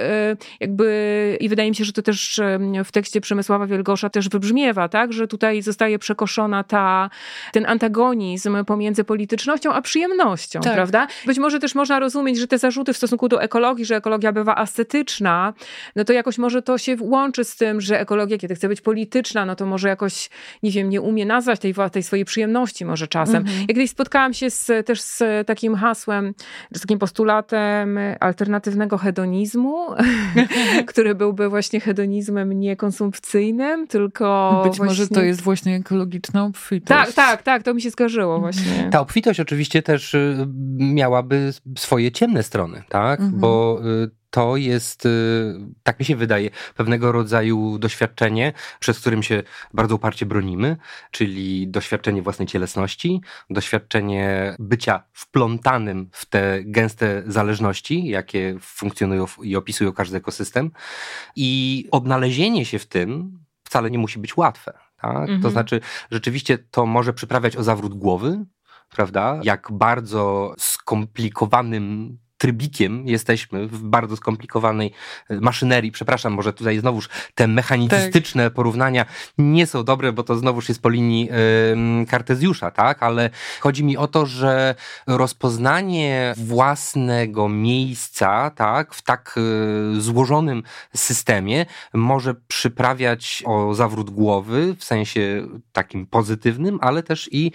jakby 0.61 1.39
i 1.41 1.49
wydaje 1.49 1.71
mi 1.71 1.77
się, 1.77 1.85
że 1.85 1.93
to 1.93 2.03
też 2.03 2.41
w 2.85 2.93
tekście 2.93 3.21
Przemysława 3.21 3.67
Wielgosza 3.67 4.11
też 4.11 4.29
wybrzmiewa, 4.29 4.89
tak, 4.89 5.13
że 5.13 5.29
tutaj 5.29 5.63
zostaje 5.63 5.99
przekoszona 5.99 6.65
ta, 6.65 7.11
ten 7.53 7.67
antagonizm 7.67 8.65
pomiędzy 8.65 9.05
politycznością 9.05 9.73
a 9.73 9.83
przyjemnością, 9.83 10.61
tak. 10.61 10.75
prawda? 10.75 11.07
Być 11.27 11.39
może 11.39 11.59
też 11.59 11.75
można 11.75 11.99
rozumieć, 11.99 12.39
że 12.39 12.47
te 12.47 12.59
zarzuty 12.59 12.93
w 12.93 12.97
stosunku 12.97 13.29
do 13.29 13.43
ekologii 13.43 13.60
ekologii, 13.61 13.85
że 13.85 13.97
ekologia 13.97 14.33
bywa 14.33 14.57
ascetyczna, 14.57 15.53
no 15.97 16.05
to 16.05 16.13
jakoś 16.13 16.39
może 16.39 16.63
to 16.63 16.79
się 16.79 16.97
łączy 17.01 17.45
z 17.45 17.57
tym, 17.57 17.81
że 17.81 18.01
ekologia, 18.01 18.39
kiedy 18.39 18.55
chce 18.55 18.69
być 18.69 18.81
polityczna, 18.81 19.47
no 19.47 19.57
to 19.57 19.67
może 19.67 19.89
jakoś, 19.89 20.31
nie 20.63 20.71
wiem, 20.71 20.91
nie 20.91 21.01
umie 21.01 21.27
nazwać 21.27 21.61
tej, 21.61 21.75
tej 21.93 22.03
swojej 22.03 22.25
przyjemności 22.25 22.85
może 22.85 23.09
czasem. 23.09 23.37
Mhm. 23.37 23.61
Ja 23.61 23.67
kiedyś 23.67 23.91
spotkałam 23.91 24.35
się 24.35 24.51
z, 24.51 24.87
też 24.87 25.01
z 25.01 25.47
takim 25.47 25.75
hasłem, 25.75 26.35
z 26.75 26.81
takim 26.81 26.99
postulatem 26.99 27.99
alternatywnego 28.21 28.99
hedonizmu, 28.99 29.87
który 30.91 31.15
byłby 31.15 31.49
właśnie 31.49 31.81
hedonizmem 31.81 32.53
niekonsumpcyjnym, 32.53 33.87
tylko 33.87 34.61
Być 34.65 34.77
właśnie... 34.77 34.85
może 34.85 35.09
to 35.09 35.23
jest 35.23 35.41
właśnie 35.41 35.77
ekologiczna 35.77 36.45
obfitość. 36.45 36.89
Tak, 36.89 37.13
tak, 37.13 37.43
tak, 37.43 37.63
to 37.63 37.75
mi 37.75 37.83
się 37.83 37.91
skarżyło 37.91 38.41
właśnie. 38.41 38.89
Ta 38.93 39.01
obfitość 39.01 39.41
oczywiście 39.41 39.83
też 39.83 40.15
y, 40.15 40.47
miałaby 40.79 41.53
swoje 41.79 42.13
ciemne 42.13 42.43
strony, 42.43 42.83
tak? 42.89 43.21
Mhm. 43.21 43.41
Bo 43.41 43.50
bo 43.51 43.81
y, 43.85 44.11
to 44.31 44.57
jest, 44.57 45.07
y, 45.07 45.55
tak 45.83 45.99
mi 46.01 46.07
się 46.07 46.17
wydaje, 46.17 46.51
pewnego 46.75 47.13
rodzaju 47.13 47.79
doświadczenie, 47.79 48.53
przez 48.81 49.01
którym 49.01 49.23
się 49.23 49.43
bardzo 49.75 49.95
uparcie 49.95 50.27
bronimy, 50.27 50.77
czyli 51.11 51.69
doświadczenie 51.69 52.23
własnej 52.23 52.49
cielesności, 52.49 53.21
doświadczenie 53.51 54.57
bycia 54.59 55.03
wplątanym 55.13 56.09
w 56.13 56.27
te 56.27 56.65
gęste 56.65 57.23
zależności, 57.27 58.07
jakie 58.07 58.57
funkcjonują 58.61 59.27
i 59.43 59.57
opisują 59.57 59.93
każdy 59.93 60.17
ekosystem. 60.17 60.71
I 61.37 61.89
odnalezienie 61.91 62.65
się 62.65 62.79
w 62.79 62.87
tym 62.87 63.39
wcale 63.65 63.91
nie 63.91 63.99
musi 63.99 64.19
być 64.19 64.37
łatwe. 64.37 64.73
Tak? 65.01 65.17
Mhm. 65.17 65.43
To 65.43 65.51
znaczy, 65.51 65.81
rzeczywiście 66.11 66.59
to 66.59 66.87
może 66.87 67.13
przyprawiać 67.13 67.57
o 67.57 67.63
zawrót 67.63 67.95
głowy, 67.95 68.45
prawda? 68.91 69.41
Jak 69.43 69.69
bardzo 69.73 70.55
skomplikowanym 70.59 72.19
trybikiem 72.41 73.09
jesteśmy 73.09 73.67
w 73.67 73.83
bardzo 73.83 74.17
skomplikowanej 74.17 74.93
e, 75.29 75.41
maszynerii. 75.41 75.93
Przepraszam, 75.93 76.33
może 76.33 76.53
tutaj 76.53 76.79
znowuż 76.79 77.09
te 77.35 77.49
mechanistyczne 77.49 78.45
tak. 78.45 78.53
porównania 78.55 79.07
nie 79.39 79.67
są 79.67 79.85
dobre, 79.85 80.13
bo 80.13 80.23
to 80.23 80.37
znowuż 80.37 80.69
jest 80.69 80.83
po 80.83 80.89
linii 80.89 81.29
y, 82.03 82.07
Kartezjusza, 82.07 82.71
tak? 82.71 83.03
Ale 83.03 83.31
chodzi 83.61 83.85
mi 83.85 83.97
o 83.97 84.07
to, 84.07 84.27
że 84.27 84.75
rozpoznanie 85.07 86.35
własnego 86.37 87.49
miejsca, 87.49 88.51
tak, 88.51 88.95
w 88.95 89.03
tak 89.03 89.35
y, 89.97 90.01
złożonym 90.01 90.63
systemie 90.97 91.67
może 91.95 92.35
przyprawiać 92.35 93.43
o 93.47 93.75
zawrót 93.75 94.11
głowy 94.11 94.77
w 94.79 94.85
sensie 94.85 95.47
takim 95.73 96.07
pozytywnym, 96.07 96.79
ale 96.83 97.03
też 97.03 97.29
i 97.33 97.53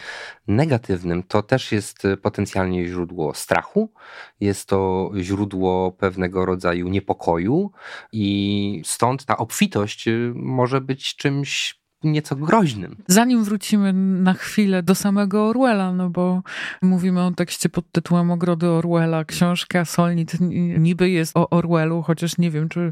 negatywnym. 0.48 1.24
To 1.24 1.42
też 1.42 1.72
jest 1.72 2.04
potencjalnie 2.22 2.88
źródło 2.88 3.34
strachu, 3.34 3.92
jest 4.40 4.68
to 4.68 4.75
to 4.76 5.12
źródło 5.22 5.92
pewnego 5.92 6.46
rodzaju 6.46 6.88
niepokoju 6.88 7.72
i 8.12 8.82
stąd 8.86 9.26
ta 9.26 9.38
obfitość 9.38 10.08
y, 10.08 10.32
może 10.36 10.82
być 10.82 11.16
czymś 11.16 11.80
nieco 12.12 12.36
groźnym. 12.36 12.96
Zanim 13.08 13.44
wrócimy 13.44 13.94
na 13.94 14.34
chwilę 14.34 14.84
do 14.84 14.96
samego 14.96 15.48
Orwella, 15.48 15.94
no 15.94 16.10
bo 16.10 16.44
mówimy 16.82 17.24
o 17.24 17.32
tekście 17.32 17.70
pod 17.70 17.92
tytułem 17.92 18.32
Ogrody 18.32 18.68
Orwella, 18.68 19.26
książka 19.26 19.86
Solnit 19.86 20.38
niby 20.80 21.10
jest 21.10 21.38
o 21.38 21.50
Orwellu, 21.50 22.02
chociaż 22.02 22.38
nie 22.38 22.52
wiem, 22.52 22.70
czy 22.70 22.92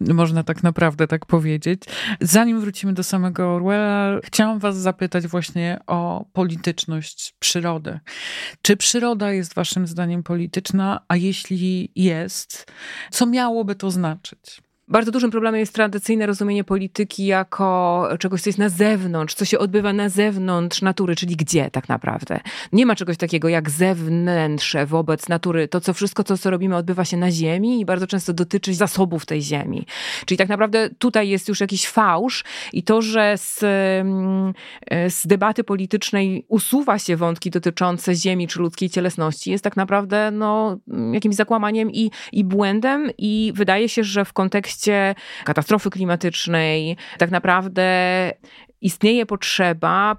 można 0.00 0.44
tak 0.44 0.62
naprawdę 0.62 1.06
tak 1.06 1.26
powiedzieć. 1.26 1.82
Zanim 2.20 2.60
wrócimy 2.60 2.92
do 2.92 3.02
samego 3.02 3.54
Orwella, 3.54 4.20
chciałam 4.24 4.58
was 4.58 4.76
zapytać 4.76 5.26
właśnie 5.26 5.78
o 5.86 6.24
polityczność 6.32 7.34
przyrody. 7.38 8.00
Czy 8.62 8.76
przyroda 8.76 9.32
jest 9.32 9.54
waszym 9.54 9.86
zdaniem 9.86 10.22
polityczna, 10.22 11.00
a 11.08 11.16
jeśli 11.16 11.92
jest, 11.94 12.72
co 13.10 13.26
miałoby 13.26 13.74
to 13.74 13.90
znaczyć? 13.90 14.62
Bardzo 14.90 15.10
dużym 15.10 15.30
problemem 15.30 15.60
jest 15.60 15.74
tradycyjne 15.74 16.26
rozumienie 16.26 16.64
polityki 16.64 17.26
jako 17.26 18.08
czegoś, 18.18 18.42
co 18.42 18.48
jest 18.48 18.58
na 18.58 18.68
zewnątrz, 18.68 19.34
co 19.34 19.44
się 19.44 19.58
odbywa 19.58 19.92
na 19.92 20.08
zewnątrz 20.08 20.82
natury, 20.82 21.16
czyli 21.16 21.36
gdzie 21.36 21.70
tak 21.70 21.88
naprawdę. 21.88 22.40
Nie 22.72 22.86
ma 22.86 22.96
czegoś 22.96 23.16
takiego 23.16 23.48
jak 23.48 23.70
zewnętrze 23.70 24.86
wobec 24.86 25.28
natury. 25.28 25.68
To 25.68 25.80
co 25.80 25.94
wszystko, 25.94 26.24
co 26.24 26.50
robimy, 26.50 26.76
odbywa 26.76 27.04
się 27.04 27.16
na 27.16 27.30
ziemi 27.30 27.80
i 27.80 27.84
bardzo 27.84 28.06
często 28.06 28.32
dotyczy 28.32 28.74
zasobów 28.74 29.26
tej 29.26 29.42
ziemi. 29.42 29.86
Czyli 30.26 30.38
tak 30.38 30.48
naprawdę 30.48 30.90
tutaj 30.98 31.28
jest 31.28 31.48
już 31.48 31.60
jakiś 31.60 31.88
fałsz 31.88 32.44
i 32.72 32.82
to, 32.82 33.02
że 33.02 33.34
z, 33.38 33.62
mm, 33.62 34.54
z 35.08 35.26
debaty 35.26 35.64
politycznej 35.64 36.44
usuwa 36.48 36.98
się 36.98 37.16
wątki 37.16 37.50
dotyczące 37.50 38.14
ziemi 38.14 38.48
czy 38.48 38.58
ludzkiej 38.58 38.90
cielesności, 38.90 39.50
jest 39.50 39.64
tak 39.64 39.76
naprawdę 39.76 40.30
no, 40.30 40.78
jakimś 41.12 41.34
zakłamaniem 41.34 41.90
i, 41.90 42.10
i 42.32 42.44
błędem 42.44 43.10
i 43.18 43.52
wydaje 43.54 43.88
się, 43.88 44.04
że 44.04 44.24
w 44.24 44.32
kontekście 44.32 44.79
kontekście 44.80 45.14
katastrofy 45.44 45.90
klimatycznej 45.90 46.96
tak 47.18 47.30
naprawdę 47.30 48.32
istnieje 48.80 49.26
potrzeba 49.26 50.16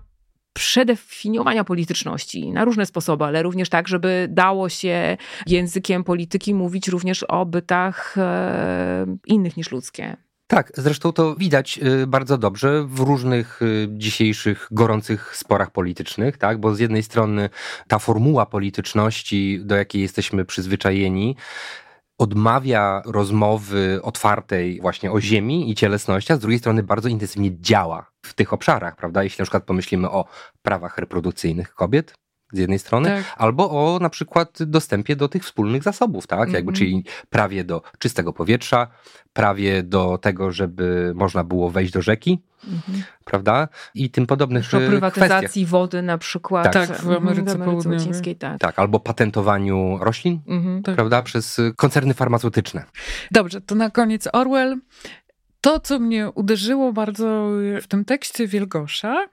przedefiniowania 0.54 1.64
polityczności 1.64 2.52
na 2.52 2.66
różne 2.66 2.86
sposoby, 2.86 3.26
ale 3.26 3.44
również 3.44 3.70
tak, 3.70 3.88
żeby 3.88 4.28
dało 4.30 4.70
się 4.70 5.18
językiem 5.48 6.04
polityki 6.04 6.54
mówić 6.54 6.88
również 6.88 7.24
o 7.24 7.46
bytach 7.46 8.18
e, 8.18 9.06
innych 9.26 9.58
niż 9.58 9.72
ludzkie. 9.72 10.18
Tak, 10.48 10.72
zresztą 10.76 11.14
to 11.14 11.36
widać 11.36 11.80
y, 12.04 12.08
bardzo 12.08 12.38
dobrze 12.38 12.84
w 12.88 13.00
różnych 13.00 13.62
y, 13.62 13.88
dzisiejszych 13.92 14.68
gorących 14.72 15.36
sporach 15.36 15.72
politycznych, 15.72 16.38
tak? 16.38 16.60
Bo 16.60 16.76
z 16.76 16.80
jednej 16.80 17.04
strony 17.04 17.50
ta 17.88 18.00
formuła 18.00 18.46
polityczności, 18.46 19.60
do 19.64 19.76
jakiej 19.76 20.02
jesteśmy 20.02 20.46
przyzwyczajeni, 20.46 21.36
odmawia 22.22 23.02
rozmowy 23.06 24.00
otwartej 24.04 24.82
właśnie 24.82 25.12
o 25.12 25.22
ziemi 25.22 25.72
i 25.72 25.76
cielesności, 25.76 26.34
a 26.34 26.36
z 26.36 26.40
drugiej 26.40 26.60
strony 26.60 26.84
bardzo 26.84 27.10
intensywnie 27.10 27.60
działa 27.60 28.12
w 28.26 28.34
tych 28.34 28.54
obszarach, 28.54 28.96
prawda? 28.96 29.24
Jeśli 29.24 29.42
na 29.42 29.46
przykład 29.46 29.64
pomyślimy 29.64 30.10
o 30.10 30.26
prawach 30.62 30.98
reprodukcyjnych 30.98 31.74
kobiet, 31.74 32.14
z 32.52 32.58
jednej 32.58 32.80
strony, 32.80 33.10
tak. 33.10 33.36
albo 33.38 33.70
o 33.70 34.00
na 34.00 34.10
przykład 34.10 34.64
dostępie 34.64 35.16
do 35.16 35.28
tych 35.28 35.44
wspólnych 35.44 35.84
zasobów, 35.84 36.28
tak? 36.28 36.40
Jakby, 36.40 36.60
mm 36.60 36.74
-hmm. 36.74 36.78
czyli 36.78 37.04
prawie 37.30 37.64
do 37.64 37.82
czystego 38.00 38.34
powietrza, 38.34 38.88
prawie 39.34 39.84
do 39.84 40.18
tego, 40.18 40.52
żeby 40.52 41.12
można 41.16 41.44
było 41.44 41.70
wejść 41.70 41.94
do 41.94 42.02
rzeki, 42.02 42.42
-hmm. 42.68 43.02
prawda? 43.26 43.68
I 43.96 44.10
tym 44.10 44.28
podobnych 44.28 44.74
o 44.74 44.78
prywatyzacji 44.78 45.48
kwestiach. 45.48 45.70
wody 45.70 46.02
na 46.02 46.18
przykład. 46.18 46.74
Tak, 46.74 46.88
tak 46.88 47.02
w 47.02 47.12
Ameryce, 47.12 47.58
w 47.58 47.62
Ameryce 47.62 47.90
Łacińskiej, 47.90 48.36
tak. 48.36 48.60
Tak, 48.60 48.80
albo 48.80 49.00
patentowaniu 49.00 49.98
roślin, 50.02 50.40
mm 50.48 50.82
-hmm. 50.82 50.96
prawda? 50.96 51.22
Przez 51.22 51.62
koncerny 51.76 52.14
farmaceutyczne. 52.14 52.84
Dobrze, 53.32 53.62
to 53.62 53.76
na 53.76 53.90
koniec 53.90 54.28
Orwell. 54.34 54.78
To, 55.62 55.80
co 55.80 56.00
mnie 56.00 56.30
uderzyło 56.30 56.94
bardzo 56.94 57.50
w 57.82 57.88
tym 57.88 58.06
tekście 58.06 58.48
Wielgosza, 58.48 59.28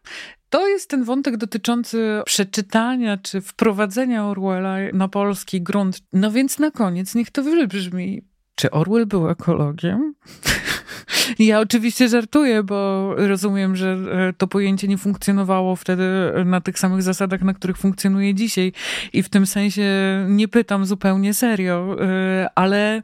to 0.51 0.69
jest 0.69 0.91
ten 0.91 1.05
wątek 1.05 1.37
dotyczący 1.37 2.23
przeczytania 2.25 3.17
czy 3.17 3.41
wprowadzenia 3.41 4.27
Orwella 4.27 4.77
na 4.93 5.09
polski 5.09 5.63
grunt. 5.63 6.01
No 6.13 6.31
więc 6.31 6.59
na 6.59 6.71
koniec 6.71 7.15
niech 7.15 7.31
to 7.31 7.43
wybrzmi. 7.43 8.23
Czy 8.55 8.71
Orwell 8.71 9.07
był 9.07 9.29
ekologiem? 9.29 10.15
Ja 11.39 11.61
oczywiście 11.61 12.09
żartuję, 12.09 12.63
bo 12.63 13.11
rozumiem, 13.17 13.77
że 13.77 13.99
e, 14.13 14.33
to 14.33 14.47
pojęcie 14.47 14.89
nie 14.89 14.99
funkcjonowało 14.99 15.77
wtedy 15.77 16.05
na 16.45 16.61
tych 16.61 16.79
samych 16.79 17.03
zasadach, 17.03 17.43
na 17.43 17.55
których 17.55 17.77
funkcjonuje 17.77 18.35
dzisiaj. 18.35 18.73
I 19.13 19.23
w 19.23 19.29
tym 19.29 19.47
sensie 19.47 19.83
nie 20.29 20.49
pytam 20.49 20.87
zupełnie 20.87 21.35
serio, 21.35 21.97
e, 22.01 22.49
ale 22.55 23.03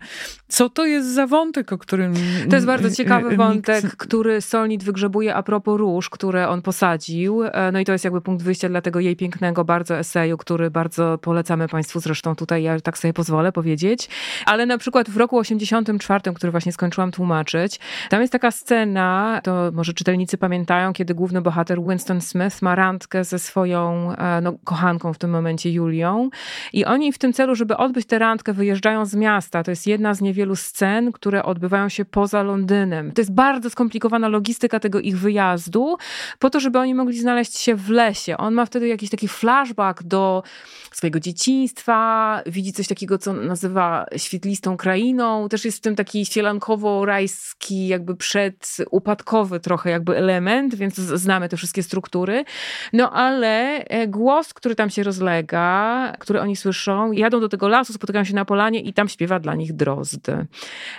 co 0.48 0.68
to 0.68 0.86
jest 0.86 1.14
za 1.14 1.26
wątek, 1.26 1.72
o 1.72 1.78
którym. 1.78 2.14
To 2.50 2.56
jest 2.56 2.66
bardzo 2.66 2.90
ciekawy 2.90 3.24
nikt... 3.24 3.36
wątek, 3.36 3.96
który 3.96 4.40
Solnit 4.40 4.84
wygrzebuje 4.84 5.34
a 5.34 5.42
propos 5.42 5.78
róż, 5.78 6.10
które 6.10 6.48
on 6.48 6.62
posadził. 6.62 7.42
E, 7.44 7.72
no 7.72 7.78
i 7.80 7.84
to 7.84 7.92
jest 7.92 8.04
jakby 8.04 8.20
punkt 8.20 8.44
wyjścia 8.44 8.68
dla 8.68 8.80
tego 8.80 9.00
jej 9.00 9.16
pięknego 9.16 9.64
bardzo 9.64 9.98
eseju, 9.98 10.36
który 10.38 10.70
bardzo 10.70 11.18
polecamy 11.18 11.68
Państwu. 11.68 12.00
Zresztą 12.00 12.36
tutaj 12.36 12.62
ja 12.62 12.80
tak 12.80 12.98
sobie 12.98 13.14
pozwolę 13.14 13.52
powiedzieć. 13.52 14.08
Ale 14.46 14.66
na 14.66 14.78
przykład 14.78 15.10
w 15.10 15.16
roku 15.16 15.38
84, 15.38 16.34
który 16.34 16.50
właśnie 16.50 16.72
skończyłam 16.72 17.10
tłumaczyć, 17.10 17.73
tam 18.08 18.20
jest 18.20 18.32
taka 18.32 18.50
scena, 18.50 19.40
to 19.44 19.70
może 19.72 19.92
czytelnicy 19.92 20.38
pamiętają, 20.38 20.92
kiedy 20.92 21.14
główny 21.14 21.40
bohater 21.40 21.82
Winston 21.82 22.20
Smith 22.20 22.62
ma 22.62 22.74
randkę 22.74 23.24
ze 23.24 23.38
swoją 23.38 24.12
e, 24.16 24.40
no, 24.40 24.54
kochanką 24.64 25.12
w 25.12 25.18
tym 25.18 25.30
momencie, 25.30 25.70
Julią. 25.70 26.30
I 26.72 26.84
oni 26.84 27.12
w 27.12 27.18
tym 27.18 27.32
celu, 27.32 27.54
żeby 27.54 27.76
odbyć 27.76 28.06
tę 28.06 28.18
randkę, 28.18 28.52
wyjeżdżają 28.52 29.06
z 29.06 29.14
miasta. 29.14 29.62
To 29.62 29.70
jest 29.70 29.86
jedna 29.86 30.14
z 30.14 30.20
niewielu 30.20 30.56
scen, 30.56 31.12
które 31.12 31.42
odbywają 31.42 31.88
się 31.88 32.04
poza 32.04 32.42
Londynem. 32.42 33.12
To 33.12 33.20
jest 33.20 33.32
bardzo 33.32 33.70
skomplikowana 33.70 34.28
logistyka 34.28 34.80
tego 34.80 35.00
ich 35.00 35.18
wyjazdu, 35.18 35.96
po 36.38 36.50
to, 36.50 36.60
żeby 36.60 36.78
oni 36.78 36.94
mogli 36.94 37.18
znaleźć 37.18 37.58
się 37.58 37.74
w 37.74 37.90
lesie. 37.90 38.36
On 38.36 38.54
ma 38.54 38.66
wtedy 38.66 38.88
jakiś 38.88 39.10
taki 39.10 39.28
flashback 39.28 40.02
do 40.02 40.42
swojego 40.96 41.20
dzieciństwa, 41.20 42.42
widzi 42.46 42.72
coś 42.72 42.88
takiego, 42.88 43.18
co 43.18 43.32
nazywa 43.32 44.06
świetlistą 44.16 44.76
krainą. 44.76 45.48
Też 45.48 45.64
jest 45.64 45.78
w 45.78 45.80
tym 45.80 45.96
taki 45.96 46.24
sielankowo-rajski, 46.24 47.86
jakby 47.86 48.16
przedupadkowy 48.16 49.60
trochę 49.60 49.90
jakby 49.90 50.16
element, 50.16 50.74
więc 50.74 50.94
znamy 50.94 51.48
te 51.48 51.56
wszystkie 51.56 51.82
struktury. 51.82 52.44
No 52.92 53.12
ale 53.12 53.84
e, 53.84 54.08
głos, 54.08 54.54
który 54.54 54.74
tam 54.74 54.90
się 54.90 55.02
rozlega, 55.02 56.12
który 56.18 56.40
oni 56.40 56.56
słyszą, 56.56 57.12
jadą 57.12 57.40
do 57.40 57.48
tego 57.48 57.68
lasu, 57.68 57.92
spotykają 57.92 58.24
się 58.24 58.34
na 58.34 58.44
polanie 58.44 58.80
i 58.80 58.92
tam 58.92 59.08
śpiewa 59.08 59.40
dla 59.40 59.54
nich 59.54 59.72
drozd. 59.72 60.30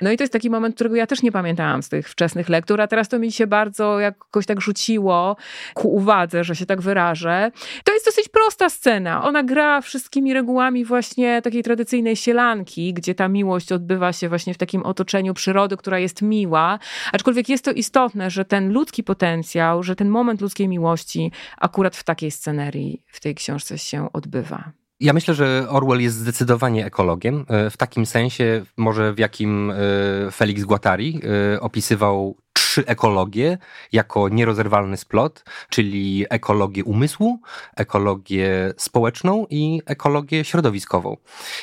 No 0.02 0.12
i 0.12 0.18
to 0.18 0.24
jest 0.24 0.34
taki 0.34 0.50
moment, 0.50 0.76
którego 0.76 0.96
ja 0.96 1.08
też 1.08 1.22
nie 1.24 1.32
pamiętałam 1.32 1.84
z 1.84 1.90
tych 1.90 2.10
wczesnych 2.10 2.50
lektur, 2.50 2.82
a 2.82 2.88
teraz 2.88 3.10
to 3.10 3.20
mi 3.20 3.32
się 3.32 3.48
bardzo 3.48 4.00
jakoś 4.00 4.46
tak 4.46 4.62
rzuciło 4.62 5.38
ku 5.74 5.96
uwadze, 5.96 6.44
że 6.44 6.56
się 6.56 6.66
tak 6.66 6.82
wyrażę. 6.82 7.52
To 7.84 7.94
jest 7.94 8.06
dosyć 8.06 8.30
prosta 8.30 8.70
scena. 8.70 9.24
Ona 9.24 9.44
gra 9.44 9.82
wszystkimi 9.86 10.34
regułami 10.34 10.86
właśnie 10.86 11.42
takiej 11.42 11.64
tradycyjnej 11.64 12.16
sielanki, 12.16 12.94
gdzie 12.94 13.16
ta 13.16 13.28
miłość 13.28 13.72
odbywa 13.72 14.14
się 14.14 14.30
właśnie 14.30 14.54
w 14.54 14.58
takim 14.58 14.84
otoczeniu 14.84 15.34
przyrody, 15.34 15.78
która 15.78 16.00
jest 16.00 16.22
miła, 16.22 16.80
Aczkolwiek 17.12 17.50
jest 17.50 17.66
to 17.66 17.72
istotne, 17.72 18.30
że 18.30 18.46
ten 18.46 18.72
ludzki 18.72 19.04
potencjał, 19.04 19.84
że 19.84 19.96
ten 19.96 20.10
moment 20.10 20.42
ludzkiej 20.42 20.68
miłości 20.68 21.32
akurat 21.58 21.96
w 21.96 22.04
takiej 22.04 22.32
scenerii 22.32 23.04
w 23.08 23.20
tej 23.20 23.36
książce 23.36 23.78
się 23.78 24.12
odbywa. 24.14 24.72
Ja 25.00 25.14
myślę, 25.14 25.34
że 25.34 25.66
Orwell 25.70 26.02
jest 26.02 26.16
zdecydowanie 26.16 26.86
ekologiem, 26.86 27.46
e, 27.48 27.70
w 27.70 27.78
takim 27.78 28.06
sensie 28.06 28.66
może 28.78 29.14
w 29.14 29.20
jakim 29.20 29.72
e, 29.72 30.32
Felix 30.32 30.64
Guattari 30.64 31.22
e, 31.54 31.62
opisywał 31.62 32.38
trzy 32.54 32.86
ekologie 32.86 33.58
jako 33.92 34.30
nierozerwalny 34.30 34.98
splot, 34.98 35.44
czyli 35.70 36.26
ekologię 36.30 36.84
umysłu, 36.84 37.40
ekologię 37.76 38.74
społeczną 38.78 39.46
i 39.50 39.82
ekologię 39.86 40.46
środowiskową. 40.46 41.18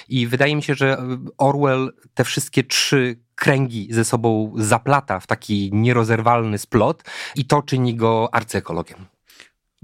I 0.09 0.27
wydaje 0.27 0.57
mi 0.57 0.63
się, 0.63 0.75
że 0.75 0.99
Orwell 1.39 1.93
te 2.15 2.25
wszystkie 2.25 2.65
trzy 2.65 3.17
kręgi 3.35 3.89
ze 3.91 4.05
sobą 4.05 4.53
zaplata 4.57 5.21
w 5.21 5.27
taki 5.27 5.71
nierozerwalny 5.73 6.59
splot 6.59 7.03
i 7.37 7.45
to 7.45 7.63
czyni 7.63 7.95
go 7.95 8.29
arcyekologiem. 8.33 9.12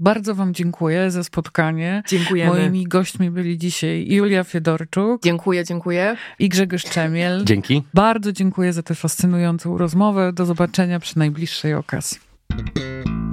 Bardzo 0.01 0.35
Wam 0.35 0.53
dziękuję 0.53 1.11
za 1.11 1.23
spotkanie. 1.23 2.03
Dziękujemy. 2.07 2.51
Moimi 2.51 2.83
gośćmi 2.83 3.31
byli 3.31 3.57
dzisiaj 3.57 4.07
Julia 4.07 4.43
Fiedorczuk. 4.43 5.23
Dziękuję, 5.23 5.65
dziękuję. 5.65 6.17
I 6.39 6.49
Grzegorz 6.49 6.83
Czemiel. 6.83 7.45
Dzięki. 7.45 7.83
Bardzo 7.93 8.31
dziękuję 8.31 8.73
za 8.73 8.83
tę 8.83 8.95
fascynującą 8.95 9.77
rozmowę. 9.77 10.33
Do 10.33 10.45
zobaczenia 10.45 10.99
przy 10.99 11.19
najbliższej 11.19 11.73
okazji. 11.73 12.17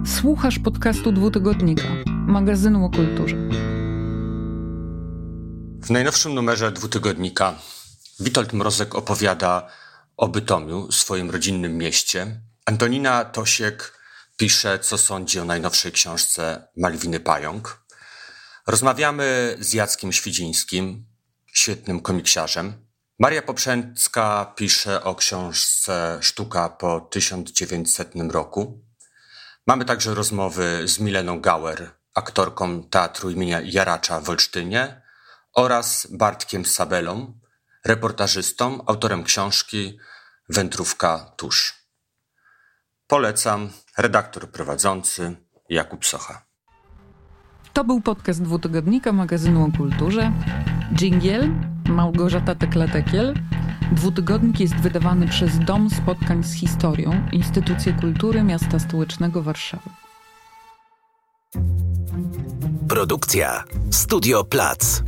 Słuchasz 0.07 0.59
podcastu 0.59 1.13
Dwutygodnika, 1.13 1.89
magazynu 2.07 2.85
o 2.85 2.91
kulturze. 2.91 3.37
W 5.83 5.91
najnowszym 5.91 6.35
numerze 6.35 6.73
Dwutygodnika 6.73 7.55
Witold 8.21 8.53
Mrozek 8.53 8.95
opowiada 8.95 9.69
o 10.17 10.29
Bytomiu, 10.29 10.93
swoim 10.93 11.31
rodzinnym 11.31 11.79
mieście. 11.79 12.41
Antonina 12.65 13.25
Tosiek 13.25 13.96
pisze, 14.37 14.79
co 14.79 14.99
sądzi 14.99 15.41
o 15.41 15.45
najnowszej 15.45 15.93
książce 15.93 16.69
Malwiny 16.77 17.21
Pająk. 17.21 17.83
Rozmawiamy 18.67 19.57
z 19.61 19.73
Jackiem 19.73 20.13
Świdzińskim, 20.13 21.07
świetnym 21.53 22.01
komiksiarzem. 22.01 22.87
Maria 23.19 23.43
Poprzęcka 23.43 24.53
pisze 24.57 25.05
o 25.05 25.15
książce 25.15 26.19
Sztuka 26.21 26.69
po 26.69 27.01
1900 27.01 28.13
roku. 28.31 28.85
Mamy 29.67 29.85
także 29.85 30.15
rozmowy 30.15 30.89
z 30.89 30.99
Mileną 30.99 31.41
Gauer, 31.41 31.91
aktorką 32.15 32.83
teatru 32.83 33.31
imienia 33.31 33.61
Jaracza 33.65 34.21
w 34.21 34.31
Olsztynie 34.31 35.03
oraz 35.53 36.07
Bartkiem 36.11 36.65
Sabelą, 36.65 37.41
reportażystą, 37.85 38.87
autorem 38.87 39.25
książki 39.25 39.99
Wędrówka 40.49 41.33
tusz. 41.37 41.86
Polecam, 43.09 43.69
redaktor 43.99 44.51
prowadzący 44.51 45.37
Jakub 45.69 46.05
Socha. 46.05 46.47
To 47.73 47.85
był 47.85 48.01
podcast 48.01 48.43
dwutygodnika 48.43 49.13
magazynu 49.13 49.65
o 49.65 49.77
kulturze. 49.77 50.33
Dżingiel, 50.95 51.51
Małgorzata 51.89 52.55
Tekletekiel. 52.55 53.35
Dwutygodnik 53.93 54.61
jest 54.61 54.77
wydawany 54.77 55.29
przez 55.29 55.59
Dom 55.59 55.91
Spotkań 55.91 56.45
z 56.45 56.55
Historią, 56.55 57.29
Instytucję 57.33 57.93
Kultury 57.93 58.43
Miasta 58.43 58.79
Stołecznego 58.79 59.43
Warszawy. 59.43 59.91
Produkcja 62.89 63.65
Studio 63.91 64.45
Plac. 64.45 65.03